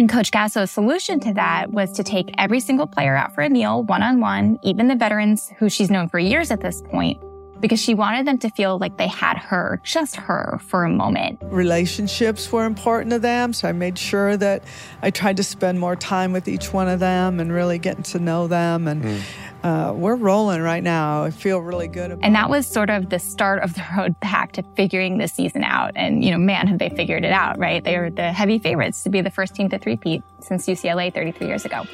And 0.00 0.08
Coach 0.08 0.30
Gasso's 0.30 0.70
solution 0.70 1.20
to 1.20 1.34
that 1.34 1.72
was 1.72 1.92
to 1.92 2.02
take 2.02 2.30
every 2.38 2.60
single 2.60 2.86
player 2.86 3.14
out 3.14 3.34
for 3.34 3.42
a 3.42 3.50
meal 3.50 3.82
one 3.82 4.02
on 4.02 4.18
one, 4.18 4.58
even 4.62 4.88
the 4.88 4.94
veterans 4.94 5.52
who 5.58 5.68
she's 5.68 5.90
known 5.90 6.08
for 6.08 6.18
years 6.18 6.50
at 6.50 6.62
this 6.62 6.80
point, 6.80 7.20
because 7.60 7.78
she 7.82 7.92
wanted 7.92 8.26
them 8.26 8.38
to 8.38 8.48
feel 8.48 8.78
like 8.78 8.96
they 8.96 9.08
had 9.08 9.36
her, 9.36 9.78
just 9.84 10.16
her, 10.16 10.58
for 10.62 10.84
a 10.84 10.88
moment. 10.88 11.38
Relationships 11.42 12.50
were 12.50 12.64
important 12.64 13.10
to 13.10 13.18
them, 13.18 13.52
so 13.52 13.68
I 13.68 13.72
made 13.72 13.98
sure 13.98 14.38
that 14.38 14.64
I 15.02 15.10
tried 15.10 15.36
to 15.36 15.44
spend 15.44 15.78
more 15.78 15.96
time 15.96 16.32
with 16.32 16.48
each 16.48 16.72
one 16.72 16.88
of 16.88 16.98
them 16.98 17.38
and 17.38 17.52
really 17.52 17.78
getting 17.78 18.04
to 18.04 18.18
know 18.18 18.46
them. 18.46 18.88
And 18.88 19.04
mm 19.04 19.22
uh, 19.62 19.92
we're 19.94 20.16
rolling 20.16 20.62
right 20.62 20.82
now. 20.82 21.24
I 21.24 21.30
feel 21.30 21.58
really 21.58 21.88
good. 21.88 22.18
and 22.22 22.34
that 22.34 22.48
was 22.48 22.66
sort 22.66 22.88
of 22.88 23.10
the 23.10 23.18
start 23.18 23.62
of 23.62 23.74
the 23.74 23.84
road 23.96 24.18
back 24.20 24.52
to 24.52 24.62
figuring 24.74 25.18
the 25.18 25.28
season 25.28 25.64
out. 25.64 25.92
And, 25.96 26.24
you 26.24 26.30
know, 26.30 26.38
man, 26.38 26.66
have 26.66 26.78
they 26.78 26.88
figured 26.88 27.24
it 27.24 27.32
out, 27.32 27.58
right? 27.58 27.84
They 27.84 27.98
were 27.98 28.10
the 28.10 28.32
heavy 28.32 28.58
favorites 28.58 29.02
to 29.02 29.10
be 29.10 29.20
the 29.20 29.30
first 29.30 29.54
team 29.54 29.68
to 29.68 29.78
three-peat 29.78 30.22
since 30.40 30.66
UCLA 30.66 31.12
33 31.12 31.46
years 31.46 31.64
ago. 31.64 31.84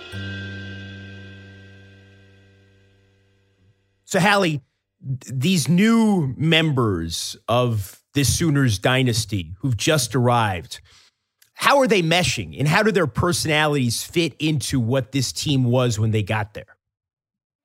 So, 4.04 4.20
Hallie, 4.20 4.62
these 5.00 5.68
new 5.68 6.34
members 6.36 7.36
of 7.48 8.00
this 8.14 8.36
Sooners 8.36 8.78
dynasty 8.78 9.54
who've 9.58 9.76
just 9.76 10.14
arrived, 10.14 10.80
how 11.54 11.78
are 11.78 11.88
they 11.88 12.02
meshing 12.02 12.56
and 12.58 12.68
how 12.68 12.82
do 12.82 12.92
their 12.92 13.08
personalities 13.08 14.04
fit 14.04 14.34
into 14.38 14.78
what 14.78 15.10
this 15.10 15.32
team 15.32 15.64
was 15.64 15.98
when 15.98 16.12
they 16.12 16.22
got 16.22 16.54
there? 16.54 16.75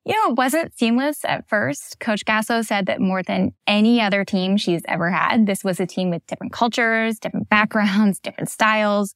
You 0.04 0.14
know, 0.14 0.32
it 0.32 0.38
wasn't 0.38 0.78
seamless 0.78 1.24
at 1.26 1.48
first. 1.48 2.00
Coach 2.00 2.26
Gasso 2.26 2.66
said 2.66 2.88
that 2.88 3.00
more 3.00 3.22
than 3.22 3.54
any 3.68 4.02
other 4.02 4.26
team 4.26 4.58
she's 4.58 4.82
ever 4.88 5.12
had, 5.12 5.46
this 5.46 5.64
was 5.64 5.80
a 5.80 5.86
team 5.86 6.10
with 6.10 6.26
different 6.26 6.54
cultures, 6.54 7.20
different 7.20 7.50
backgrounds, 7.50 8.20
different 8.24 8.50
styles. 8.50 9.14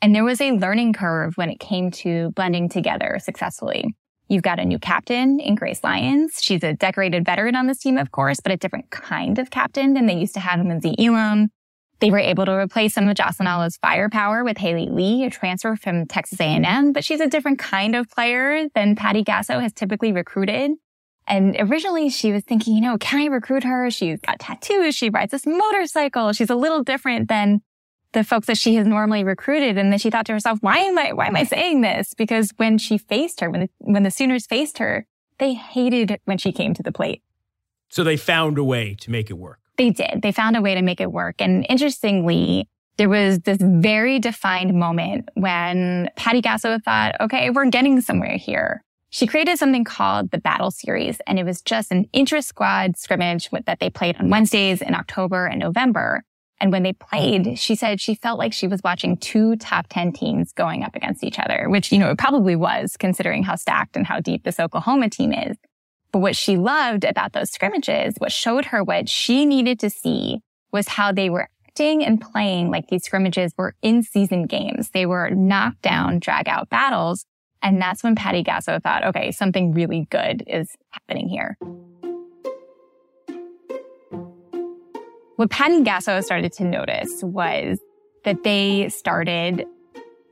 And 0.00 0.14
there 0.14 0.24
was 0.24 0.40
a 0.40 0.52
learning 0.52 0.92
curve 0.92 1.36
when 1.36 1.50
it 1.50 1.58
came 1.58 1.90
to 1.90 2.30
blending 2.36 2.68
together 2.68 3.18
successfully. 3.20 3.96
You've 4.28 4.42
got 4.42 4.60
a 4.60 4.64
new 4.64 4.78
captain 4.78 5.40
in 5.40 5.54
Grace 5.54 5.82
Lyons. 5.82 6.38
She's 6.40 6.62
a 6.62 6.74
decorated 6.74 7.24
veteran 7.24 7.56
on 7.56 7.66
this 7.66 7.78
team, 7.78 7.98
of 7.98 8.12
course, 8.12 8.38
but 8.40 8.52
a 8.52 8.56
different 8.56 8.90
kind 8.90 9.38
of 9.38 9.50
captain 9.50 9.94
than 9.94 10.06
they 10.06 10.14
used 10.14 10.34
to 10.34 10.40
have 10.40 10.60
in 10.60 10.68
Lynnsie 10.68 10.94
Elam. 10.98 11.48
They 12.00 12.10
were 12.10 12.18
able 12.18 12.44
to 12.44 12.52
replace 12.52 12.94
some 12.94 13.08
of 13.08 13.16
Jocelyn 13.16 13.70
firepower 13.82 14.44
with 14.44 14.58
Haley 14.58 14.88
Lee, 14.88 15.24
a 15.24 15.30
transfer 15.30 15.74
from 15.74 16.06
Texas 16.06 16.40
A&M, 16.40 16.92
but 16.92 17.04
she's 17.04 17.20
a 17.20 17.26
different 17.26 17.58
kind 17.58 17.96
of 17.96 18.08
player 18.08 18.68
than 18.74 18.94
Patty 18.94 19.24
Gasso 19.24 19.60
has 19.60 19.72
typically 19.72 20.12
recruited. 20.12 20.72
And 21.26 21.56
originally 21.58 22.08
she 22.08 22.32
was 22.32 22.44
thinking, 22.44 22.74
you 22.74 22.80
know, 22.80 22.96
can 22.98 23.20
I 23.20 23.26
recruit 23.26 23.64
her? 23.64 23.90
She's 23.90 24.20
got 24.20 24.38
tattoos. 24.38 24.94
She 24.94 25.10
rides 25.10 25.32
this 25.32 25.46
motorcycle. 25.46 26.32
She's 26.32 26.50
a 26.50 26.54
little 26.54 26.82
different 26.82 27.28
than 27.28 27.60
the 28.12 28.24
folks 28.24 28.46
that 28.46 28.56
she 28.56 28.76
has 28.76 28.86
normally 28.86 29.24
recruited. 29.24 29.76
And 29.76 29.92
then 29.92 29.98
she 29.98 30.08
thought 30.08 30.26
to 30.26 30.32
herself, 30.32 30.58
why 30.62 30.78
am 30.78 30.98
I, 30.98 31.12
why 31.12 31.26
am 31.26 31.36
I 31.36 31.44
saying 31.44 31.82
this? 31.82 32.14
Because 32.14 32.52
when 32.56 32.78
she 32.78 32.96
faced 32.96 33.40
her, 33.40 33.50
when 33.50 33.62
the, 33.62 33.68
when 33.80 34.02
the 34.04 34.10
Sooners 34.10 34.46
faced 34.46 34.78
her, 34.78 35.06
they 35.38 35.52
hated 35.54 36.18
when 36.24 36.38
she 36.38 36.52
came 36.52 36.72
to 36.74 36.82
the 36.82 36.92
plate. 36.92 37.22
So 37.90 38.04
they 38.04 38.16
found 38.16 38.56
a 38.56 38.64
way 38.64 38.94
to 39.00 39.10
make 39.10 39.30
it 39.30 39.34
work. 39.34 39.60
They 39.78 39.90
did. 39.90 40.20
They 40.22 40.32
found 40.32 40.56
a 40.56 40.60
way 40.60 40.74
to 40.74 40.82
make 40.82 41.00
it 41.00 41.12
work. 41.12 41.36
And 41.38 41.64
interestingly, 41.68 42.68
there 42.98 43.08
was 43.08 43.38
this 43.40 43.58
very 43.60 44.18
defined 44.18 44.74
moment 44.74 45.28
when 45.34 46.10
Patty 46.16 46.42
Gasso 46.42 46.82
thought, 46.82 47.14
okay, 47.20 47.48
we're 47.50 47.70
getting 47.70 48.00
somewhere 48.00 48.36
here. 48.36 48.82
She 49.10 49.26
created 49.26 49.58
something 49.58 49.84
called 49.84 50.32
the 50.32 50.38
Battle 50.38 50.70
Series, 50.70 51.18
and 51.26 51.38
it 51.38 51.44
was 51.44 51.62
just 51.62 51.90
an 51.92 52.06
intra 52.12 52.42
squad 52.42 52.98
scrimmage 52.98 53.48
that 53.66 53.78
they 53.80 53.88
played 53.88 54.16
on 54.16 54.28
Wednesdays 54.28 54.82
in 54.82 54.94
October 54.94 55.46
and 55.46 55.60
November. 55.60 56.24
And 56.60 56.72
when 56.72 56.82
they 56.82 56.92
played, 56.92 57.58
she 57.58 57.76
said 57.76 58.00
she 58.00 58.16
felt 58.16 58.38
like 58.38 58.52
she 58.52 58.66
was 58.66 58.80
watching 58.82 59.16
two 59.16 59.56
top 59.56 59.86
10 59.88 60.12
teams 60.12 60.52
going 60.52 60.82
up 60.82 60.96
against 60.96 61.22
each 61.22 61.38
other, 61.38 61.70
which, 61.70 61.92
you 61.92 61.98
know, 61.98 62.10
it 62.10 62.18
probably 62.18 62.56
was 62.56 62.96
considering 62.98 63.44
how 63.44 63.54
stacked 63.54 63.96
and 63.96 64.06
how 64.06 64.18
deep 64.18 64.42
this 64.42 64.58
Oklahoma 64.58 65.08
team 65.08 65.32
is. 65.32 65.56
But 66.12 66.20
what 66.20 66.36
she 66.36 66.56
loved 66.56 67.04
about 67.04 67.32
those 67.32 67.50
scrimmages, 67.50 68.14
what 68.18 68.32
showed 68.32 68.66
her 68.66 68.82
what 68.82 69.08
she 69.08 69.44
needed 69.44 69.78
to 69.80 69.90
see 69.90 70.40
was 70.72 70.88
how 70.88 71.12
they 71.12 71.30
were 71.30 71.48
acting 71.66 72.04
and 72.04 72.20
playing 72.20 72.70
like 72.70 72.88
these 72.88 73.04
scrimmages 73.04 73.52
were 73.56 73.74
in 73.82 74.02
season 74.02 74.46
games. 74.46 74.90
They 74.90 75.06
were 75.06 75.30
knockdown, 75.30 76.18
drag 76.18 76.48
out 76.48 76.68
battles. 76.70 77.24
And 77.62 77.80
that's 77.80 78.02
when 78.02 78.14
Patty 78.14 78.44
Gasso 78.44 78.82
thought, 78.82 79.04
okay, 79.04 79.32
something 79.32 79.72
really 79.72 80.06
good 80.10 80.44
is 80.46 80.70
happening 80.90 81.28
here. 81.28 81.56
What 85.36 85.50
Patty 85.50 85.82
Gasso 85.82 86.22
started 86.22 86.52
to 86.54 86.64
notice 86.64 87.22
was 87.22 87.78
that 88.24 88.42
they 88.42 88.88
started 88.88 89.66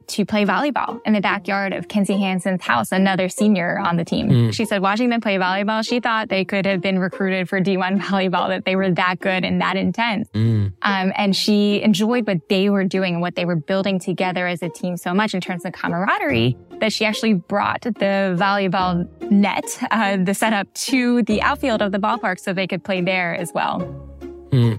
to 0.09 0.25
play 0.25 0.45
volleyball 0.45 1.01
in 1.05 1.13
the 1.13 1.21
backyard 1.21 1.73
of 1.73 1.89
Kinzie 1.89 2.19
Hansen's 2.19 2.63
house, 2.63 2.93
another 2.93 3.29
senior 3.29 3.79
on 3.79 3.97
the 3.97 4.05
team. 4.05 4.29
Mm. 4.29 4.55
She 4.55 4.65
said 4.65 4.83
watching 4.83 5.11
them 5.11 5.21
play 5.21 5.37
volleyball, 5.37 5.87
she 5.87 6.01
thought 6.01 6.29
they 6.29 6.45
could 6.45 6.67
have 6.67 6.81
been 6.81 6.99
recruited 6.99 7.49
for 7.49 7.61
D1 7.61 8.01
volleyball, 8.01 8.49
that 8.49 8.65
they 8.65 8.77
were 8.77 8.91
that 8.93 9.21
good 9.21 9.45
and 9.45 9.61
that 9.61 9.77
intense. 9.77 10.29
Mm. 10.31 10.73
Um, 10.83 11.13
and 11.17 11.35
she 11.35 11.83
enjoyed 11.83 12.27
what 12.27 12.49
they 12.49 12.71
were 12.71 12.85
doing 12.85 13.15
and 13.15 13.23
what 13.23 13.35
they 13.35 13.45
were 13.45 13.57
building 13.57 13.99
together 13.99 14.47
as 14.47 14.63
a 14.63 14.69
team 14.69 14.97
so 14.97 15.13
much 15.15 15.35
in 15.35 15.41
terms 15.41 15.65
of 15.65 15.73
camaraderie 15.73 16.57
that 16.81 16.93
she 16.93 17.05
actually 17.05 17.35
brought 17.35 17.83
the 17.83 18.37
volleyball 18.39 19.09
net, 19.31 19.65
uh, 19.91 20.17
the 20.17 20.35
setup 20.35 20.73
to 20.75 21.23
the 21.23 21.41
outfield 21.43 21.83
of 21.83 21.93
the 21.93 21.99
ballpark 21.99 22.39
so 22.39 22.53
they 22.53 22.67
could 22.67 22.85
play 22.85 23.01
there 23.01 23.35
as 23.35 23.53
well. 23.53 23.81
Mm. 24.51 24.79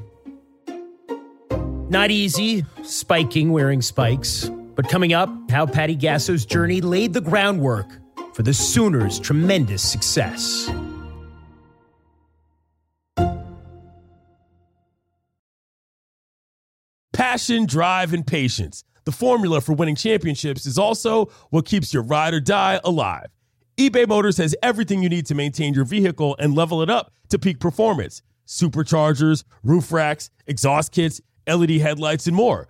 Not 1.90 2.12
easy 2.12 2.66
spiking 2.84 3.52
wearing 3.52 3.82
spikes. 3.82 4.50
But 4.78 4.90
coming 4.90 5.12
up, 5.12 5.28
how 5.50 5.66
Patty 5.66 5.96
Gasso's 5.96 6.46
journey 6.46 6.82
laid 6.82 7.12
the 7.12 7.20
groundwork 7.20 7.88
for 8.36 8.44
the 8.44 8.54
Sooners' 8.54 9.20
tremendous 9.20 9.82
success. 9.82 10.70
Passion, 17.12 17.66
drive, 17.66 18.14
and 18.14 18.26
patience. 18.26 18.84
The 19.06 19.12
formula 19.12 19.62
for 19.62 19.74
winning 19.74 19.96
championships 19.96 20.68
is 20.68 20.78
also 20.78 21.26
what 21.50 21.66
keeps 21.66 21.92
your 21.92 22.04
ride 22.04 22.36
or 22.36 22.40
die 22.40 22.80
alive. 22.84 23.26
eBay 23.78 24.08
Motors 24.08 24.38
has 24.38 24.56
everything 24.62 25.02
you 25.02 25.10
need 25.10 25.26
to 25.26 25.34
maintain 25.34 25.74
your 25.74 25.86
vehicle 25.86 26.36
and 26.38 26.54
level 26.54 26.84
it 26.84 26.90
up 26.92 27.12
to 27.30 27.40
peak 27.40 27.60
performance 27.60 28.22
superchargers, 28.46 29.44
roof 29.64 29.92
racks, 29.92 30.30
exhaust 30.46 30.92
kits, 30.92 31.20
LED 31.48 31.72
headlights, 31.72 32.28
and 32.28 32.36
more. 32.36 32.70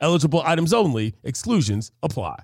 Eligible 0.00 0.42
items 0.44 0.72
only, 0.72 1.14
exclusions 1.22 1.92
apply. 2.02 2.42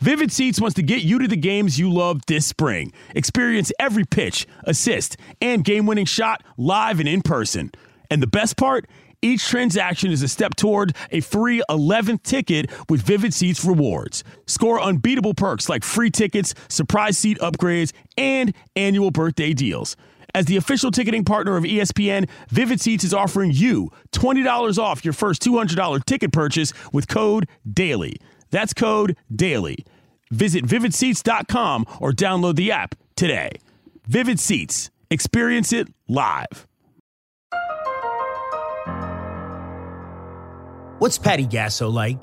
Vivid 0.00 0.32
Seats 0.32 0.58
wants 0.60 0.74
to 0.76 0.82
get 0.82 1.02
you 1.02 1.18
to 1.18 1.28
the 1.28 1.36
games 1.36 1.78
you 1.78 1.92
love 1.92 2.22
this 2.26 2.46
spring. 2.46 2.90
Experience 3.14 3.70
every 3.78 4.06
pitch, 4.06 4.46
assist, 4.64 5.18
and 5.42 5.62
game 5.62 5.84
winning 5.84 6.06
shot 6.06 6.42
live 6.56 7.00
and 7.00 7.08
in 7.08 7.20
person. 7.20 7.70
And 8.10 8.22
the 8.22 8.26
best 8.26 8.56
part? 8.56 8.86
Each 9.22 9.46
transaction 9.46 10.10
is 10.10 10.22
a 10.22 10.28
step 10.28 10.56
toward 10.56 10.96
a 11.10 11.20
free 11.20 11.62
11th 11.68 12.22
ticket 12.22 12.70
with 12.88 13.02
Vivid 13.02 13.34
Seats 13.34 13.62
rewards. 13.62 14.24
Score 14.46 14.80
unbeatable 14.80 15.34
perks 15.34 15.68
like 15.68 15.84
free 15.84 16.10
tickets, 16.10 16.54
surprise 16.68 17.18
seat 17.18 17.38
upgrades, 17.40 17.92
and 18.16 18.54
annual 18.74 19.10
birthday 19.10 19.52
deals. 19.52 19.96
As 20.34 20.46
the 20.46 20.56
official 20.56 20.90
ticketing 20.90 21.24
partner 21.24 21.56
of 21.56 21.64
ESPN, 21.64 22.28
Vivid 22.50 22.80
Seats 22.80 23.04
is 23.04 23.14
offering 23.14 23.50
you 23.52 23.90
$20 24.12 24.78
off 24.78 25.04
your 25.04 25.14
first 25.14 25.42
$200 25.42 26.04
ticket 26.04 26.32
purchase 26.32 26.72
with 26.92 27.08
code 27.08 27.48
DAILY. 27.70 28.16
That's 28.50 28.72
code 28.72 29.16
DAILY. 29.34 29.84
Visit 30.30 30.64
vividseats.com 30.64 31.86
or 32.00 32.12
download 32.12 32.56
the 32.56 32.70
app 32.72 32.94
today. 33.16 33.50
Vivid 34.06 34.38
Seats. 34.38 34.90
Experience 35.10 35.72
it 35.72 35.88
live. 36.08 36.68
What's 40.98 41.18
Patty 41.18 41.46
Gasso 41.46 41.92
like? 41.92 42.18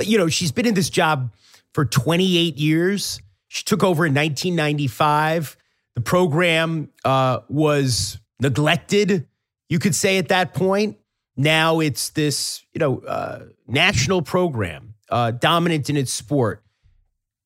You 0.00 0.18
know, 0.18 0.28
she's 0.28 0.52
been 0.52 0.66
in 0.66 0.74
this 0.74 0.90
job 0.90 1.32
for 1.72 1.84
28 1.84 2.56
years. 2.56 3.20
She 3.48 3.64
took 3.64 3.82
over 3.82 4.06
in 4.06 4.14
1995. 4.14 5.56
The 5.94 6.00
program 6.00 6.90
uh, 7.04 7.40
was 7.48 8.18
neglected, 8.40 9.26
you 9.68 9.78
could 9.78 9.94
say, 9.94 10.18
at 10.18 10.28
that 10.28 10.54
point. 10.54 10.98
Now 11.36 11.80
it's 11.80 12.10
this, 12.10 12.64
you 12.72 12.78
know, 12.78 12.98
uh, 13.00 13.46
national 13.66 14.22
program, 14.22 14.94
uh, 15.10 15.32
dominant 15.32 15.90
in 15.90 15.96
its 15.96 16.12
sport. 16.12 16.62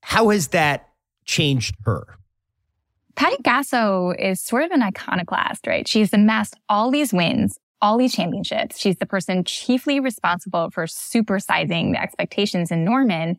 How 0.02 0.28
has 0.30 0.48
that 0.48 0.88
changed 1.24 1.74
her? 1.84 2.18
Patty 3.16 3.42
Gasso 3.42 4.14
is 4.18 4.40
sort 4.40 4.62
of 4.62 4.70
an 4.70 4.82
iconoclast, 4.82 5.66
right? 5.66 5.88
She's 5.88 6.12
amassed 6.12 6.54
all 6.68 6.90
these 6.90 7.12
wins, 7.12 7.58
all 7.82 7.98
these 7.98 8.14
championships. 8.14 8.78
She's 8.78 8.96
the 8.96 9.06
person 9.06 9.42
chiefly 9.44 9.98
responsible 9.98 10.70
for 10.70 10.86
supersizing 10.86 11.92
the 11.92 12.00
expectations 12.00 12.70
in 12.70 12.84
Norman. 12.84 13.38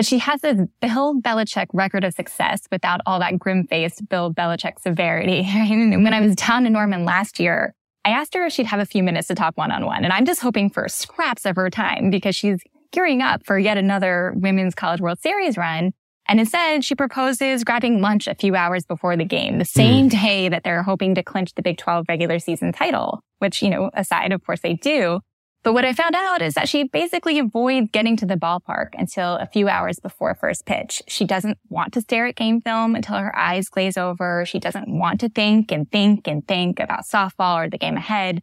But 0.00 0.06
she 0.06 0.16
has 0.20 0.40
this 0.40 0.58
Bill 0.80 1.20
Belichick 1.20 1.66
record 1.74 2.04
of 2.04 2.14
success 2.14 2.62
without 2.72 3.02
all 3.04 3.20
that 3.20 3.38
grim-faced 3.38 4.08
Bill 4.08 4.32
Belichick 4.32 4.80
severity. 4.80 5.42
when 5.44 6.14
I 6.14 6.22
was 6.22 6.36
down 6.36 6.64
in 6.64 6.72
Norman 6.72 7.04
last 7.04 7.38
year, 7.38 7.74
I 8.06 8.08
asked 8.08 8.32
her 8.32 8.46
if 8.46 8.52
she'd 8.54 8.64
have 8.64 8.80
a 8.80 8.86
few 8.86 9.02
minutes 9.02 9.28
to 9.28 9.34
talk 9.34 9.58
one-on-one. 9.58 10.02
And 10.04 10.10
I'm 10.10 10.24
just 10.24 10.40
hoping 10.40 10.70
for 10.70 10.88
scraps 10.88 11.44
of 11.44 11.54
her 11.56 11.68
time 11.68 12.08
because 12.08 12.34
she's 12.34 12.60
gearing 12.92 13.20
up 13.20 13.44
for 13.44 13.58
yet 13.58 13.76
another 13.76 14.32
Women's 14.36 14.74
College 14.74 15.02
World 15.02 15.20
Series 15.20 15.58
run. 15.58 15.92
And 16.26 16.40
instead, 16.40 16.82
she 16.82 16.94
proposes 16.94 17.62
grabbing 17.62 18.00
lunch 18.00 18.26
a 18.26 18.34
few 18.34 18.56
hours 18.56 18.86
before 18.86 19.18
the 19.18 19.26
game, 19.26 19.58
the 19.58 19.66
same 19.66 20.08
mm. 20.08 20.22
day 20.22 20.48
that 20.48 20.64
they're 20.64 20.82
hoping 20.82 21.14
to 21.16 21.22
clinch 21.22 21.52
the 21.56 21.62
Big 21.62 21.76
12 21.76 22.06
regular 22.08 22.38
season 22.38 22.72
title, 22.72 23.20
which, 23.40 23.60
you 23.60 23.68
know, 23.68 23.90
aside, 23.92 24.32
of 24.32 24.42
course 24.46 24.60
they 24.60 24.72
do. 24.72 25.20
But 25.62 25.74
what 25.74 25.84
I 25.84 25.92
found 25.92 26.14
out 26.14 26.40
is 26.40 26.54
that 26.54 26.70
she 26.70 26.84
basically 26.84 27.38
avoids 27.38 27.90
getting 27.92 28.16
to 28.18 28.26
the 28.26 28.36
ballpark 28.36 28.88
until 28.94 29.34
a 29.36 29.46
few 29.46 29.68
hours 29.68 29.98
before 29.98 30.34
first 30.34 30.64
pitch. 30.64 31.02
She 31.06 31.26
doesn't 31.26 31.58
want 31.68 31.92
to 31.94 32.00
stare 32.00 32.26
at 32.26 32.36
game 32.36 32.62
film 32.62 32.94
until 32.94 33.16
her 33.16 33.36
eyes 33.36 33.68
glaze 33.68 33.98
over. 33.98 34.46
She 34.46 34.58
doesn't 34.58 34.88
want 34.88 35.20
to 35.20 35.28
think 35.28 35.70
and 35.70 35.90
think 35.90 36.26
and 36.26 36.46
think 36.48 36.80
about 36.80 37.04
softball 37.04 37.56
or 37.56 37.68
the 37.68 37.76
game 37.76 37.98
ahead. 37.98 38.42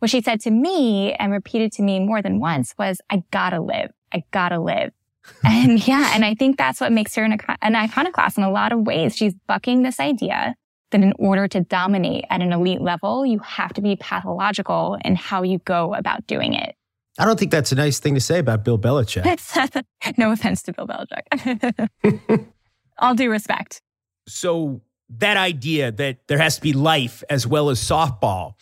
What 0.00 0.10
she 0.10 0.20
said 0.20 0.40
to 0.40 0.50
me 0.50 1.14
and 1.14 1.30
repeated 1.30 1.70
to 1.72 1.82
me 1.82 2.00
more 2.00 2.20
than 2.20 2.40
once 2.40 2.74
was, 2.76 3.00
I 3.10 3.22
gotta 3.30 3.60
live. 3.60 3.92
I 4.12 4.24
gotta 4.32 4.58
live. 4.58 4.92
and 5.44 5.86
yeah, 5.86 6.10
and 6.14 6.24
I 6.24 6.34
think 6.34 6.58
that's 6.58 6.80
what 6.80 6.92
makes 6.92 7.14
her 7.14 7.24
an, 7.24 7.38
an 7.62 7.76
iconoclast 7.76 8.38
in 8.38 8.44
a 8.44 8.50
lot 8.50 8.72
of 8.72 8.80
ways. 8.80 9.16
She's 9.16 9.34
bucking 9.46 9.82
this 9.82 10.00
idea 10.00 10.56
that 10.90 11.02
in 11.02 11.12
order 11.18 11.48
to 11.48 11.60
dominate 11.60 12.24
at 12.30 12.40
an 12.40 12.52
elite 12.52 12.80
level, 12.80 13.26
you 13.26 13.38
have 13.40 13.72
to 13.74 13.82
be 13.82 13.96
pathological 13.96 14.98
in 15.04 15.16
how 15.16 15.42
you 15.42 15.58
go 15.58 15.94
about 15.94 16.26
doing 16.26 16.54
it. 16.54 16.76
I 17.18 17.24
don't 17.24 17.38
think 17.38 17.50
that's 17.50 17.72
a 17.72 17.76
nice 17.76 17.98
thing 17.98 18.14
to 18.14 18.20
say 18.20 18.38
about 18.38 18.64
Bill 18.64 18.78
Belichick. 18.78 19.24
no 20.18 20.32
offense 20.32 20.62
to 20.64 20.72
Bill 20.72 20.86
Belichick. 20.86 22.48
All 22.98 23.14
due 23.14 23.30
respect. 23.30 23.80
So, 24.28 24.82
that 25.08 25.36
idea 25.36 25.92
that 25.92 26.18
there 26.26 26.38
has 26.38 26.56
to 26.56 26.60
be 26.60 26.72
life 26.72 27.22
as 27.30 27.46
well 27.46 27.70
as 27.70 27.78
softball, 27.78 28.54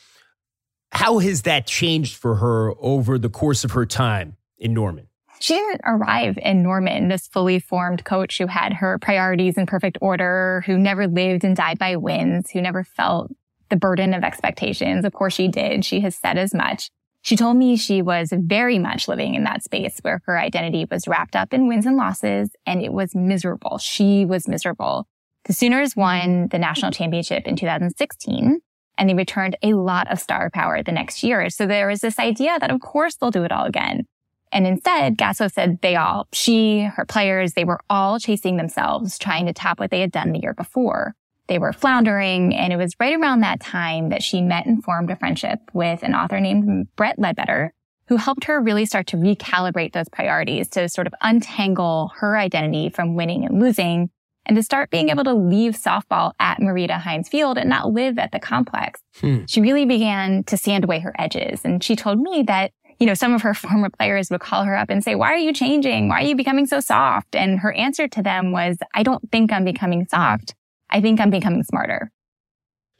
how 0.93 1.19
has 1.19 1.43
that 1.43 1.67
changed 1.67 2.17
for 2.17 2.37
her 2.37 2.75
over 2.79 3.19
the 3.19 3.31
course 3.31 3.65
of 3.65 3.73
her 3.73 3.87
time 3.87 4.37
in 4.59 4.75
Norman? 4.75 5.09
She 5.41 5.55
didn't 5.55 5.83
arrive 5.85 6.39
in 6.41 6.63
Norman, 6.63 7.09
this 7.09 7.27
fully 7.27 7.59
formed 7.59 8.05
coach 8.05 8.39
who 8.39 8.47
had 8.47 8.73
her 8.75 8.99
priorities 8.99 9.59
in 9.59 9.67
perfect 9.67 9.99
order, 10.01 10.63
who 10.67 10.79
never 10.79 11.07
lived 11.07 11.45
and 11.45 11.57
died 11.57 11.79
by 11.79 11.97
wins, 11.97 12.51
who 12.51 12.63
never 12.63 12.85
felt 12.85 13.31
the 13.69 13.77
burden 13.77 14.15
of 14.15 14.23
expectations. 14.23 15.05
Of 15.05 15.13
course 15.13 15.35
she 15.35 15.49
did. 15.49 15.85
She 15.85 16.01
has 16.01 16.17
said 16.17 16.39
as 16.39 16.55
much. 16.55 16.91
She 17.23 17.37
told 17.37 17.57
me 17.57 17.77
she 17.77 18.03
was 18.03 18.33
very 18.37 18.79
much 18.79 19.09
living 19.09 19.35
in 19.35 19.45
that 19.45 19.65
space 19.65 19.99
where 20.03 20.21
her 20.27 20.39
identity 20.39 20.87
was 20.91 21.09
wrapped 21.09 21.35
up 21.35 21.55
in 21.55 21.69
wins 21.69 21.87
and 21.87 21.97
losses 21.97 22.51
and 22.67 22.83
it 22.83 22.93
was 22.93 23.15
miserable. 23.15 23.79
She 23.79 24.27
was 24.27 24.47
miserable. 24.47 25.09
The 25.45 25.55
Sooners 25.55 25.97
won 25.97 26.49
the 26.49 26.59
national 26.59 26.91
championship 26.91 27.47
in 27.47 27.57
2016 27.57 28.61
and 28.99 29.09
they 29.09 29.15
returned 29.15 29.57
a 29.63 29.73
lot 29.73 30.11
of 30.11 30.21
star 30.21 30.51
power 30.51 30.83
the 30.83 30.93
next 30.93 31.23
year. 31.23 31.49
So 31.49 31.67
there 31.67 31.89
was 31.89 32.01
this 32.01 32.19
idea 32.19 32.59
that 32.59 32.71
of 32.71 32.81
course 32.81 33.17
they'll 33.17 33.31
do 33.31 33.45
it 33.45 33.53
all 33.53 33.65
again. 33.65 34.07
And 34.55 34.69
instead, 34.69 35.19
Gasso 35.19 35.53
said 35.53 35.81
they 35.83 35.97
all, 35.97 36.29
she, 36.33 36.83
her 36.83 37.05
players, 37.05 37.55
they 37.55 37.65
were 37.65 37.81
all 37.91 38.21
chasing 38.21 38.57
themselves, 38.57 39.19
trying 39.19 39.47
to 39.47 39.53
top 39.53 39.81
what 39.81 39.91
they 39.91 40.01
had 40.01 40.13
done 40.13 40.33
the 40.33 40.39
year 40.39 40.55
before. 40.55 41.17
They 41.49 41.59
were 41.59 41.73
floundering, 41.73 42.55
and 42.55 42.73
it 42.73 42.77
was 42.77 42.95
right 43.01 43.19
around 43.19 43.41
that 43.41 43.61
time 43.61 44.11
that 44.11 44.23
she 44.23 44.41
met 44.41 44.65
and 44.65 44.83
formed 44.83 45.11
a 45.11 45.17
friendship 45.17 45.59
with 45.73 46.05
an 46.05 46.15
author 46.15 46.39
named 46.39 46.87
Brett 46.95 47.19
Ledbetter, 47.19 47.75
who 48.07 48.17
helped 48.17 48.45
her 48.45 48.61
really 48.61 48.87
start 48.87 49.09
to 49.09 49.17
recalibrate 49.17 49.93
those 49.93 50.09
priorities 50.09 50.69
to 50.71 50.89
sort 50.89 51.09
of 51.09 51.15
untangle 51.21 52.13
her 52.17 52.39
identity 52.39 52.91
from 52.91 53.17
winning 53.17 53.45
and 53.45 53.61
losing 53.61 54.09
and 54.47 54.57
to 54.57 54.63
start 54.63 54.91
being 54.91 55.09
able 55.09 55.25
to 55.25 55.35
leave 55.35 55.75
softball 55.75 56.33
at 56.39 56.61
Marita 56.61 57.01
Hynes 57.01 57.29
Field 57.29 57.59
and 57.59 57.69
not 57.69 57.93
live 57.93 58.19
at 58.19 58.31
the 58.31 58.39
complex. 58.39 59.01
Hmm. 59.17 59.47
She 59.47 59.61
really 59.61 59.87
began 59.87 60.45
to 60.45 60.57
sand 60.57 60.85
away 60.85 61.01
her 61.01 61.15
edges. 61.19 61.65
And 61.65 61.83
she 61.83 61.97
told 61.97 62.21
me 62.21 62.45
that 62.47 62.73
you 63.05 63.07
know, 63.07 63.13
some 63.13 63.35
of 63.35 63.43
her 63.43 63.53
former 63.53 63.91
players 63.91 64.31
would 64.31 64.41
call 64.41 64.65
her 64.65 64.75
up 64.75 64.89
and 64.89 65.05
say, 65.05 65.15
why 65.15 65.31
are 65.31 65.37
you 65.37 65.53
changing? 65.53 66.09
Why 66.09 66.23
are 66.23 66.27
you 66.27 66.35
becoming 66.35 66.65
so 66.65 66.81
soft? 66.81 67.37
And 67.37 67.61
her 67.61 67.71
answer 67.75 68.09
to 68.09 68.23
them 68.23 68.51
was, 68.51 68.79
I 68.95 69.03
don't 69.03 69.31
think 69.31 69.53
I'm 69.53 69.63
becoming 69.63 70.07
soft. 70.11 70.55
I 70.89 71.03
think 71.03 71.21
I'm 71.21 71.29
becoming 71.29 71.63
smarter. 71.65 72.11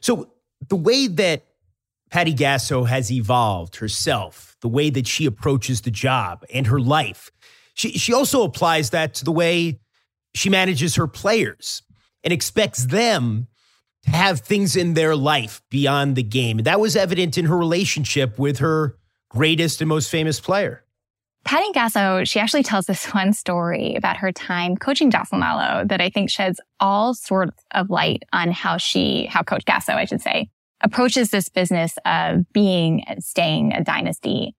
So 0.01 0.31
the 0.69 0.75
way 0.75 1.07
that 1.07 1.47
Patty 2.11 2.35
Gasso 2.35 2.87
has 2.87 3.11
evolved 3.11 3.77
herself, 3.77 4.55
the 4.61 4.67
way 4.67 4.91
that 4.91 5.07
she 5.07 5.25
approaches 5.25 5.81
the 5.81 5.89
job 5.89 6.45
and 6.53 6.67
her 6.67 6.79
life, 6.79 7.31
she, 7.73 7.93
she 7.93 8.13
also 8.13 8.43
applies 8.43 8.91
that 8.91 9.15
to 9.15 9.25
the 9.25 9.31
way 9.31 9.79
she 10.35 10.51
manages 10.51 10.93
her 10.97 11.07
players 11.07 11.81
and 12.23 12.31
expects 12.31 12.85
them 12.85 13.47
to 14.03 14.11
have 14.11 14.41
things 14.41 14.75
in 14.75 14.93
their 14.93 15.15
life 15.15 15.63
beyond 15.71 16.15
the 16.15 16.21
game. 16.21 16.59
And 16.59 16.67
that 16.67 16.79
was 16.79 16.95
evident 16.95 17.39
in 17.39 17.45
her 17.45 17.57
relationship 17.57 18.37
with 18.37 18.59
her 18.59 18.99
greatest 19.35 19.81
and 19.81 19.89
most 19.89 20.09
famous 20.09 20.39
player. 20.39 20.81
Patty 21.43 21.71
Gasso, 21.73 22.27
she 22.27 22.39
actually 22.39 22.63
tells 22.63 22.85
this 22.85 23.05
one 23.13 23.33
story 23.33 23.95
about 23.95 24.17
her 24.17 24.31
time 24.31 24.75
coaching 24.75 25.11
Jocelyn 25.11 25.43
Alo 25.43 25.83
that 25.85 26.01
I 26.01 26.09
think 26.09 26.29
sheds 26.29 26.59
all 26.79 27.13
sorts 27.13 27.63
of 27.71 27.89
light 27.89 28.23
on 28.33 28.51
how 28.51 28.77
she, 28.77 29.25
how 29.25 29.43
Coach 29.43 29.65
Gasso, 29.65 29.93
I 29.93 30.05
should 30.05 30.21
say, 30.21 30.49
approaches 30.81 31.29
this 31.29 31.49
business 31.49 31.97
of 32.05 32.51
being 32.51 33.03
and 33.03 33.23
staying 33.23 33.73
a 33.73 33.83
dynasty. 33.83 34.55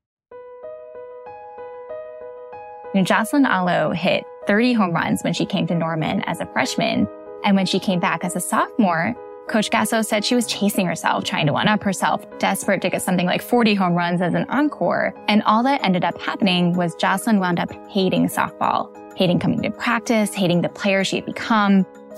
You 2.95 3.01
know, 3.01 3.05
Jocelyn 3.05 3.47
Alo 3.47 3.93
hit 3.93 4.25
30 4.47 4.75
home 4.75 4.93
runs 4.93 5.23
when 5.23 5.33
she 5.33 5.45
came 5.45 5.67
to 5.67 5.75
Norman 5.75 6.23
as 6.23 6.41
a 6.41 6.47
freshman. 6.47 7.09
And 7.45 7.57
when 7.57 7.67
she 7.67 7.81
came 7.81 7.99
back 7.99 8.25
as 8.25 8.37
a 8.37 8.41
sophomore, 8.41 9.15
Coach 9.49 9.71
Gasso 9.71 10.05
said 10.05 10.25
she 10.25 10.35
was 10.35 10.47
chasing 10.47 10.87
herself, 10.87 11.23
trying 11.23 11.47
to 11.47 11.53
one 11.53 11.69
up 11.69 11.81
herself, 11.83 12.27
desperate 12.39 12.83
to 12.83 12.91
get 12.91 13.01
something 13.01 13.27
like 13.27 13.41
40 13.41 13.75
home 13.75 13.95
runs 13.95 14.21
as 14.21 14.35
an 14.35 14.45
encore. 14.49 15.15
And 15.29 15.41
all 15.45 15.63
that 15.63 15.85
ended 15.85 16.05
up 16.05 16.21
happening 16.21 16.73
was 16.73 16.97
Jocelyn 16.97 17.39
wound 17.39 17.61
up 17.61 17.71
hating 17.89 18.27
softball, 18.27 18.91
hating 19.17 19.39
coming 19.39 19.63
to 19.63 19.71
practice, 19.71 20.35
hating 20.35 20.63
the 20.63 20.69
player 20.69 21.05
she 21.05 21.17
had 21.17 21.27
become. 21.27 21.87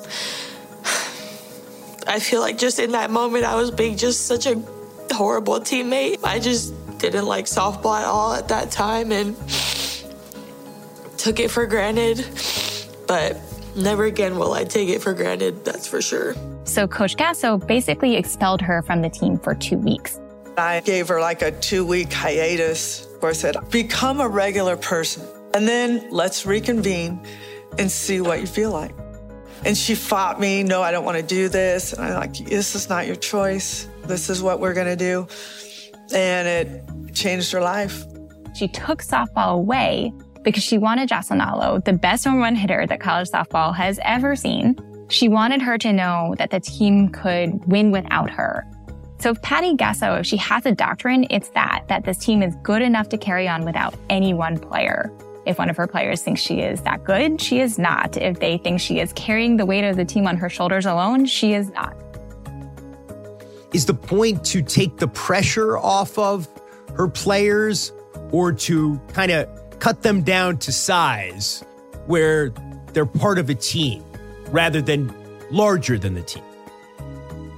I 2.06 2.18
feel 2.18 2.40
like 2.40 2.56
just 2.56 2.78
in 2.78 2.92
that 2.92 3.10
moment, 3.10 3.44
I 3.44 3.54
was 3.56 3.70
being 3.70 3.98
just 3.98 4.26
such 4.26 4.46
a 4.46 4.58
horrible 5.12 5.60
teammate. 5.60 6.20
I 6.24 6.38
just 6.38 6.72
didn't 6.98 7.26
like 7.26 7.44
softball 7.44 8.00
at 8.00 8.06
all 8.06 8.32
at 8.32 8.48
that 8.48 8.70
time 8.70 9.12
and 9.12 9.36
took 11.18 11.40
it 11.40 11.50
for 11.50 11.66
granted. 11.66 12.26
But 13.06 13.36
never 13.78 14.04
again 14.04 14.38
will 14.38 14.52
I 14.52 14.64
take 14.64 14.88
it 14.88 15.02
for 15.02 15.14
granted, 15.14 15.64
that's 15.64 15.86
for 15.86 16.02
sure. 16.02 16.34
So 16.64 16.86
Coach 16.86 17.16
Gasso 17.16 17.64
basically 17.66 18.16
expelled 18.16 18.60
her 18.62 18.82
from 18.82 19.02
the 19.02 19.08
team 19.08 19.38
for 19.38 19.54
two 19.54 19.78
weeks. 19.78 20.20
I 20.56 20.80
gave 20.80 21.08
her 21.08 21.20
like 21.20 21.42
a 21.42 21.52
two 21.52 21.86
week 21.86 22.12
hiatus 22.12 23.06
where 23.20 23.30
I 23.30 23.34
said, 23.34 23.56
become 23.70 24.20
a 24.20 24.28
regular 24.28 24.76
person 24.76 25.24
and 25.54 25.66
then 25.66 26.08
let's 26.10 26.44
reconvene 26.44 27.20
and 27.78 27.90
see 27.90 28.20
what 28.20 28.40
you 28.40 28.46
feel 28.46 28.70
like. 28.70 28.94
And 29.64 29.76
she 29.76 29.94
fought 29.94 30.38
me, 30.38 30.62
no, 30.62 30.82
I 30.82 30.92
don't 30.92 31.04
want 31.04 31.16
to 31.16 31.22
do 31.22 31.48
this. 31.48 31.92
And 31.92 32.04
I'm 32.04 32.14
like, 32.14 32.34
this 32.34 32.74
is 32.74 32.88
not 32.88 33.06
your 33.06 33.16
choice. 33.16 33.88
This 34.04 34.30
is 34.30 34.42
what 34.42 34.60
we're 34.60 34.74
going 34.74 34.86
to 34.86 34.96
do. 34.96 35.26
And 36.14 36.46
it 36.46 37.14
changed 37.14 37.50
her 37.52 37.60
life. 37.60 38.04
She 38.54 38.68
took 38.68 39.02
softball 39.02 39.54
away 39.54 40.12
because 40.48 40.64
she 40.64 40.78
wanted 40.78 41.10
Jocelyn 41.10 41.42
Alo, 41.42 41.78
the 41.80 41.92
best 41.92 42.24
home 42.24 42.38
run 42.38 42.56
hitter 42.56 42.86
that 42.86 43.00
college 43.00 43.28
softball 43.28 43.76
has 43.76 44.00
ever 44.02 44.34
seen. 44.34 44.78
She 45.10 45.28
wanted 45.28 45.60
her 45.60 45.76
to 45.76 45.92
know 45.92 46.34
that 46.38 46.48
the 46.48 46.58
team 46.58 47.10
could 47.10 47.62
win 47.70 47.90
without 47.90 48.30
her. 48.30 48.66
So 49.18 49.28
if 49.30 49.42
Patty 49.42 49.74
Gasso, 49.74 50.18
if 50.20 50.24
she 50.24 50.38
has 50.38 50.64
a 50.64 50.72
doctrine, 50.72 51.26
it's 51.28 51.50
that, 51.50 51.84
that 51.88 52.06
this 52.06 52.16
team 52.16 52.42
is 52.42 52.56
good 52.62 52.80
enough 52.80 53.10
to 53.10 53.18
carry 53.18 53.46
on 53.46 53.66
without 53.66 53.94
any 54.08 54.32
one 54.32 54.58
player. 54.58 55.12
If 55.44 55.58
one 55.58 55.68
of 55.68 55.76
her 55.76 55.86
players 55.86 56.22
thinks 56.22 56.40
she 56.40 56.60
is 56.60 56.80
that 56.80 57.04
good, 57.04 57.42
she 57.42 57.60
is 57.60 57.78
not. 57.78 58.16
If 58.16 58.40
they 58.40 58.56
think 58.56 58.80
she 58.80 59.00
is 59.00 59.12
carrying 59.12 59.58
the 59.58 59.66
weight 59.66 59.84
of 59.84 59.96
the 59.96 60.04
team 60.06 60.26
on 60.26 60.38
her 60.38 60.48
shoulders 60.48 60.86
alone, 60.86 61.26
she 61.26 61.52
is 61.52 61.68
not. 61.72 61.94
Is 63.74 63.84
the 63.84 63.92
point 63.92 64.46
to 64.46 64.62
take 64.62 64.96
the 64.96 65.08
pressure 65.08 65.76
off 65.76 66.16
of 66.16 66.48
her 66.94 67.06
players 67.06 67.92
or 68.30 68.52
to 68.52 68.98
kind 69.12 69.30
of 69.30 69.57
cut 69.78 70.02
them 70.02 70.22
down 70.22 70.58
to 70.58 70.72
size 70.72 71.64
where 72.06 72.50
they're 72.92 73.06
part 73.06 73.38
of 73.38 73.50
a 73.50 73.54
team 73.54 74.04
rather 74.50 74.80
than 74.80 75.14
larger 75.50 75.98
than 75.98 76.14
the 76.14 76.22
team? 76.22 76.44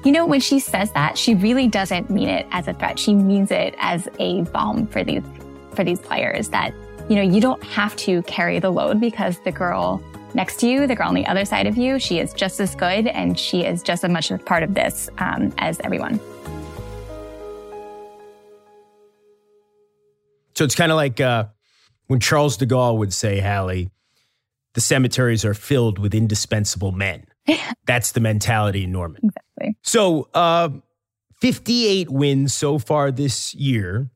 You 0.05 0.13
know, 0.13 0.25
when 0.25 0.41
she 0.41 0.61
says 0.61 0.93
that, 0.93 1.19
she 1.19 1.35
really 1.35 1.69
doesn't 1.69 2.09
mean 2.09 2.29
it 2.29 2.47
as 2.51 2.69
a 2.69 2.73
threat. 2.73 2.99
She 2.99 3.15
means 3.15 3.51
it 3.51 3.75
as 3.79 4.09
a 4.19 4.43
balm 4.45 4.87
for 4.87 5.05
these 5.05 5.25
for 5.75 5.85
these 5.85 6.01
players 6.01 6.49
that, 6.49 6.75
you 7.09 7.17
know, 7.17 7.23
you 7.23 7.41
don't 7.41 7.63
have 7.63 7.95
to 7.97 8.23
carry 8.23 8.59
the 8.59 8.71
load 8.71 8.99
because 9.01 9.39
the 9.45 9.53
girl 9.53 10.03
next 10.35 10.59
to 10.61 10.69
you, 10.69 10.87
the 10.87 10.95
girl 10.95 11.09
on 11.09 11.15
the 11.15 11.27
other 11.27 11.45
side 11.45 11.67
of 11.67 11.77
you, 11.77 11.99
she 11.99 12.19
is 12.19 12.33
just 12.33 12.59
as 12.61 12.75
good 12.75 13.07
and 13.07 13.39
she 13.39 13.65
is 13.65 13.83
just 13.83 14.03
as 14.03 14.11
much 14.11 14.31
a 14.31 14.39
part 14.39 14.63
of 14.63 14.75
this 14.75 15.09
um, 15.19 15.53
as 15.59 15.79
everyone. 15.81 16.19
So 20.55 20.65
it's 20.65 20.75
kind 20.75 20.91
of 20.93 20.97
like 20.97 21.21
uh, 21.21 21.45
when 22.11 22.19
Charles 22.19 22.57
de 22.57 22.67
Gaulle 22.67 22.99
would 22.99 23.13
say, 23.13 23.39
Hallie, 23.39 23.89
the 24.75 24.81
cemeteries 24.81 25.45
are 25.45 25.55
filled 25.55 26.01
with 26.01 26.13
indispensable 26.13 26.91
men. 26.91 27.25
That's 27.87 28.11
the 28.11 28.19
mentality 28.19 28.83
in 28.83 28.91
Norman. 28.91 29.21
Exactly. 29.23 29.77
So, 29.85 30.29
uh, 30.35 30.71
58 31.41 32.11
wins 32.11 32.53
so 32.53 32.81
far 32.81 33.13
this 33.13 33.55
year. 33.55 34.11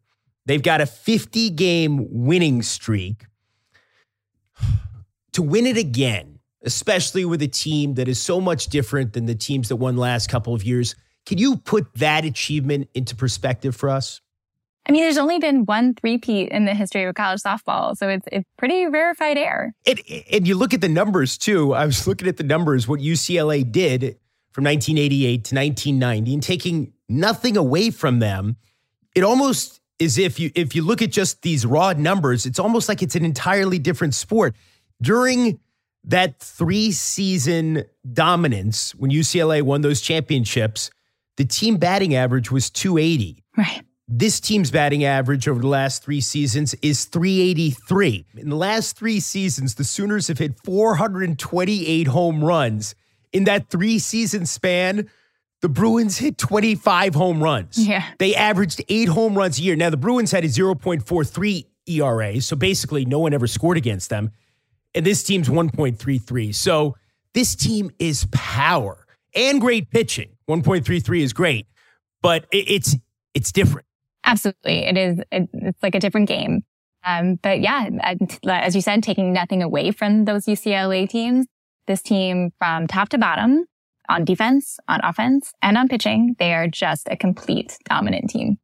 They've 0.44 0.60
got 0.60 0.80
a 0.80 0.86
50 0.86 1.50
game 1.50 2.08
winning 2.10 2.62
streak. 2.62 3.26
To 5.32 5.42
win 5.42 5.66
it 5.66 5.76
again, 5.76 6.38
especially 6.62 7.24
with 7.24 7.42
a 7.42 7.48
team 7.48 7.94
that 7.94 8.06
is 8.06 8.22
so 8.22 8.40
much 8.40 8.68
different 8.68 9.14
than 9.14 9.26
the 9.26 9.34
teams 9.34 9.68
that 9.68 9.76
won 9.76 9.96
last 9.96 10.28
couple 10.28 10.54
of 10.54 10.62
years, 10.62 10.94
can 11.26 11.38
you 11.38 11.56
put 11.56 11.92
that 11.94 12.24
achievement 12.24 12.88
into 12.94 13.16
perspective 13.16 13.74
for 13.74 13.90
us? 13.90 14.20
I 14.86 14.92
mean, 14.92 15.02
there's 15.02 15.18
only 15.18 15.38
been 15.38 15.64
one 15.64 15.94
three-peat 15.94 16.50
in 16.50 16.66
the 16.66 16.74
history 16.74 17.04
of 17.04 17.14
college 17.14 17.40
softball, 17.40 17.96
so 17.96 18.08
it's 18.08 18.26
it's 18.30 18.48
pretty 18.58 18.86
rarefied 18.86 19.38
air. 19.38 19.74
And, 19.86 20.00
and 20.30 20.46
you 20.46 20.54
look 20.56 20.74
at 20.74 20.80
the 20.80 20.88
numbers 20.88 21.38
too. 21.38 21.72
I 21.72 21.86
was 21.86 22.06
looking 22.06 22.28
at 22.28 22.36
the 22.36 22.44
numbers, 22.44 22.86
what 22.86 23.00
UCLA 23.00 23.70
did 23.70 24.18
from 24.52 24.64
1988 24.64 25.44
to 25.44 25.54
1990, 25.54 26.34
and 26.34 26.42
taking 26.42 26.92
nothing 27.08 27.56
away 27.56 27.90
from 27.90 28.18
them. 28.18 28.56
It 29.14 29.24
almost 29.24 29.80
is 29.98 30.18
if 30.18 30.38
you 30.38 30.50
if 30.54 30.74
you 30.74 30.82
look 30.82 31.00
at 31.02 31.10
just 31.10 31.42
these 31.42 31.64
raw 31.64 31.92
numbers, 31.92 32.46
it's 32.46 32.58
almost 32.58 32.88
like 32.88 33.02
it's 33.02 33.16
an 33.16 33.24
entirely 33.24 33.78
different 33.78 34.14
sport. 34.14 34.54
During 35.00 35.60
that 36.04 36.38
three 36.40 36.92
season 36.92 37.84
dominance, 38.12 38.94
when 38.94 39.10
UCLA 39.10 39.62
won 39.62 39.80
those 39.80 40.00
championships, 40.00 40.90
the 41.36 41.44
team 41.44 41.76
batting 41.76 42.14
average 42.14 42.50
was 42.50 42.70
280. 42.70 43.42
Right. 43.56 43.83
This 44.06 44.38
team's 44.38 44.70
batting 44.70 45.02
average 45.02 45.48
over 45.48 45.60
the 45.60 45.66
last 45.66 46.04
three 46.04 46.20
seasons 46.20 46.74
is 46.82 47.06
383. 47.06 48.26
In 48.36 48.50
the 48.50 48.56
last 48.56 48.98
three 48.98 49.18
seasons, 49.18 49.76
the 49.76 49.84
Sooners 49.84 50.28
have 50.28 50.38
hit 50.38 50.58
428 50.62 52.06
home 52.08 52.44
runs. 52.44 52.94
In 53.32 53.44
that 53.44 53.70
three 53.70 53.98
season 53.98 54.44
span, 54.44 55.08
the 55.62 55.70
Bruins 55.70 56.18
hit 56.18 56.36
25 56.36 57.14
home 57.14 57.42
runs. 57.42 57.78
Yeah. 57.78 58.04
They 58.18 58.34
averaged 58.34 58.84
eight 58.90 59.08
home 59.08 59.38
runs 59.38 59.58
a 59.58 59.62
year. 59.62 59.74
Now, 59.74 59.88
the 59.88 59.96
Bruins 59.96 60.30
had 60.30 60.44
a 60.44 60.48
0.43 60.48 61.64
ERA, 61.86 62.40
so 62.42 62.56
basically 62.56 63.06
no 63.06 63.18
one 63.18 63.32
ever 63.32 63.46
scored 63.46 63.78
against 63.78 64.10
them. 64.10 64.32
And 64.94 65.06
this 65.06 65.22
team's 65.22 65.48
1.33. 65.48 66.54
So 66.54 66.94
this 67.32 67.54
team 67.54 67.90
is 67.98 68.26
power 68.32 69.06
and 69.34 69.62
great 69.62 69.90
pitching. 69.90 70.28
1.33 70.46 71.22
is 71.22 71.32
great, 71.32 71.66
but 72.20 72.44
it's 72.52 72.96
it's 73.32 73.50
different. 73.50 73.86
Absolutely. 74.24 74.84
It 74.86 74.96
is, 74.96 75.20
it's 75.30 75.82
like 75.82 75.94
a 75.94 76.00
different 76.00 76.28
game. 76.28 76.64
Um, 77.04 77.38
but 77.42 77.60
yeah, 77.60 77.88
as 78.48 78.74
you 78.74 78.80
said, 78.80 79.02
taking 79.02 79.32
nothing 79.32 79.62
away 79.62 79.90
from 79.90 80.24
those 80.24 80.46
UCLA 80.46 81.08
teams, 81.08 81.46
this 81.86 82.00
team 82.02 82.52
from 82.58 82.86
top 82.86 83.10
to 83.10 83.18
bottom 83.18 83.66
on 84.08 84.24
defense, 84.24 84.78
on 84.88 85.00
offense, 85.02 85.52
and 85.62 85.76
on 85.76 85.88
pitching, 85.88 86.36
they 86.38 86.54
are 86.54 86.66
just 86.66 87.08
a 87.10 87.16
complete 87.16 87.78
dominant 87.84 88.30
team. 88.30 88.58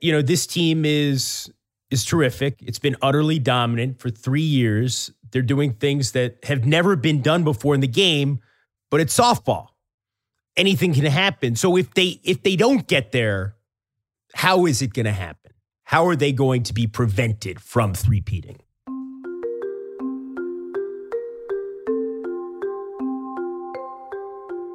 You 0.00 0.12
know, 0.12 0.22
this 0.22 0.46
team 0.46 0.84
is 0.84 1.50
is 1.90 2.04
terrific. 2.04 2.60
It's 2.62 2.78
been 2.78 2.96
utterly 3.02 3.38
dominant 3.38 4.00
for 4.00 4.10
3 4.10 4.40
years. 4.40 5.12
They're 5.30 5.42
doing 5.42 5.74
things 5.74 6.12
that 6.12 6.38
have 6.44 6.64
never 6.64 6.96
been 6.96 7.20
done 7.20 7.44
before 7.44 7.74
in 7.74 7.80
the 7.80 7.86
game, 7.86 8.40
but 8.90 9.00
it's 9.00 9.16
softball. 9.16 9.68
Anything 10.56 10.94
can 10.94 11.04
happen. 11.04 11.56
So 11.56 11.76
if 11.76 11.92
they 11.94 12.20
if 12.22 12.42
they 12.42 12.56
don't 12.56 12.86
get 12.86 13.12
there, 13.12 13.56
how 14.34 14.66
is 14.66 14.82
it 14.82 14.92
going 14.92 15.06
to 15.06 15.12
happen? 15.12 15.52
How 15.84 16.06
are 16.06 16.16
they 16.16 16.32
going 16.32 16.64
to 16.64 16.74
be 16.74 16.86
prevented 16.86 17.60
from 17.60 17.94
three-peating? 17.94 18.58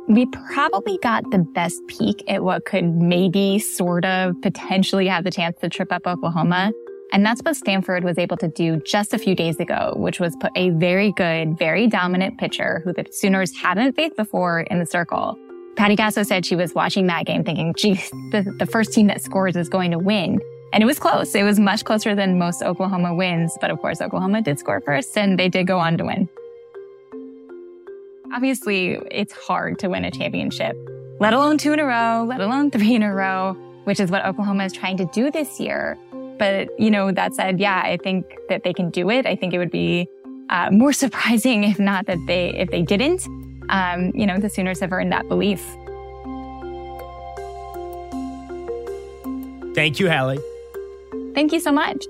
We 0.08 0.26
probably 0.54 0.98
got 1.04 1.30
the 1.30 1.46
best 1.54 1.80
peek 1.88 2.24
at 2.28 2.44
what 2.44 2.66
could 2.66 2.96
maybe 2.96 3.60
sort 3.60 4.06
of 4.06 4.42
potentially 4.42 5.08
have 5.08 5.24
the 5.24 5.30
chance 5.30 5.60
to 5.60 5.70
trip 5.70 5.92
up 5.92 6.08
Oklahoma. 6.08 6.72
And 7.12 7.26
that's 7.26 7.42
what 7.42 7.56
Stanford 7.56 8.04
was 8.04 8.18
able 8.18 8.38
to 8.38 8.48
do 8.48 8.82
just 8.86 9.14
a 9.14 9.20
few 9.20 9.36
days 9.36 9.60
ago, 9.60 9.94
which 9.98 10.20
was 10.20 10.36
put 10.40 10.52
a 10.56 10.70
very 10.72 11.12
good, 11.12 11.60
very 11.60 11.86
dominant 11.86 12.40
pitcher 12.40 12.82
who 12.84 12.94
the 12.94 13.06
Sooners 13.12 13.56
hadn't 13.56 13.94
faced 13.96 14.16
before 14.16 14.62
in 14.62 14.80
the 14.80 14.86
circle. 14.86 15.38
Patty 15.76 15.96
Gasso 15.96 16.26
said 16.26 16.46
she 16.46 16.56
was 16.56 16.74
watching 16.74 17.08
that 17.08 17.26
game 17.26 17.44
thinking, 17.44 17.74
geez, 17.78 18.10
the, 18.32 18.54
the 18.58 18.66
first 18.66 18.94
team 18.94 19.08
that 19.08 19.22
scores 19.22 19.56
is 19.56 19.70
going 19.70 19.92
to 19.92 20.00
win. 20.00 20.40
And 20.72 20.84
it 20.84 20.86
was 20.86 21.00
close. 21.00 21.34
It 21.34 21.44
was 21.44 21.60
much 21.60 21.84
closer 21.84 22.14
than 22.14 22.38
most 22.38 22.62
Oklahoma 22.62 23.16
wins. 23.16 23.58
But 23.60 23.72
of 23.72 23.80
course, 23.80 24.02
Oklahoma 24.02 24.42
did 24.42 24.60
score 24.60 24.82
first 24.82 25.18
and 25.18 25.40
they 25.40 25.50
did 25.50 25.68
go 25.68 25.80
on 25.80 25.98
to 25.98 26.06
win. 26.06 26.30
Obviously, 28.34 29.00
it's 29.10 29.34
hard 29.34 29.80
to 29.80 29.88
win 29.88 30.06
a 30.06 30.12
championship, 30.12 30.76
let 31.20 31.34
alone 31.34 31.58
two 31.58 31.74
in 31.74 31.80
a 31.80 31.86
row, 31.86 32.24
let 32.28 32.42
alone 32.42 32.70
three 32.70 32.94
in 32.94 33.02
a 33.02 33.12
row, 33.12 33.54
which 33.86 34.00
is 34.00 34.12
what 34.12 34.24
Oklahoma 34.24 34.66
is 34.66 34.74
trying 34.74 34.98
to 34.98 35.06
do 35.06 35.32
this 35.32 35.60
year. 35.60 35.98
But, 36.38 36.70
you 36.80 36.92
know, 36.92 37.12
that 37.12 37.34
said, 37.34 37.60
yeah, 37.60 37.82
I 37.84 37.98
think 37.98 38.26
that 38.50 38.64
they 38.64 38.74
can 38.74 38.92
do 38.92 39.10
it. 39.10 39.26
I 39.26 39.36
think 39.36 39.54
it 39.54 39.58
would 39.58 39.72
be 39.72 40.08
uh, 40.50 40.70
more 40.72 40.94
surprising 41.04 41.64
if 41.64 41.80
not 41.80 42.06
that 42.06 42.20
they, 42.28 42.54
if 42.54 42.70
they 42.70 42.84
didn't 42.84 43.28
um, 43.70 44.12
you 44.14 44.26
know, 44.26 44.38
the 44.38 44.50
Sooners 44.50 44.80
have 44.80 44.92
earned 44.92 45.12
that 45.12 45.28
belief. 45.28 45.62
Thank 49.76 50.00
you, 50.00 50.10
Hallie. 50.10 50.40
Thank 51.34 51.54
you 51.54 51.60
so 51.60 51.72
much. 51.72 52.06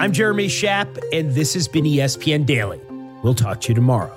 I'm 0.00 0.12
Jeremy 0.12 0.48
Schaap, 0.48 0.98
and 1.12 1.32
this 1.34 1.54
has 1.54 1.68
been 1.68 1.84
ESPN 1.84 2.44
Daily. 2.44 2.80
We'll 3.22 3.34
talk 3.34 3.60
to 3.62 3.68
you 3.68 3.74
tomorrow. 3.74 4.14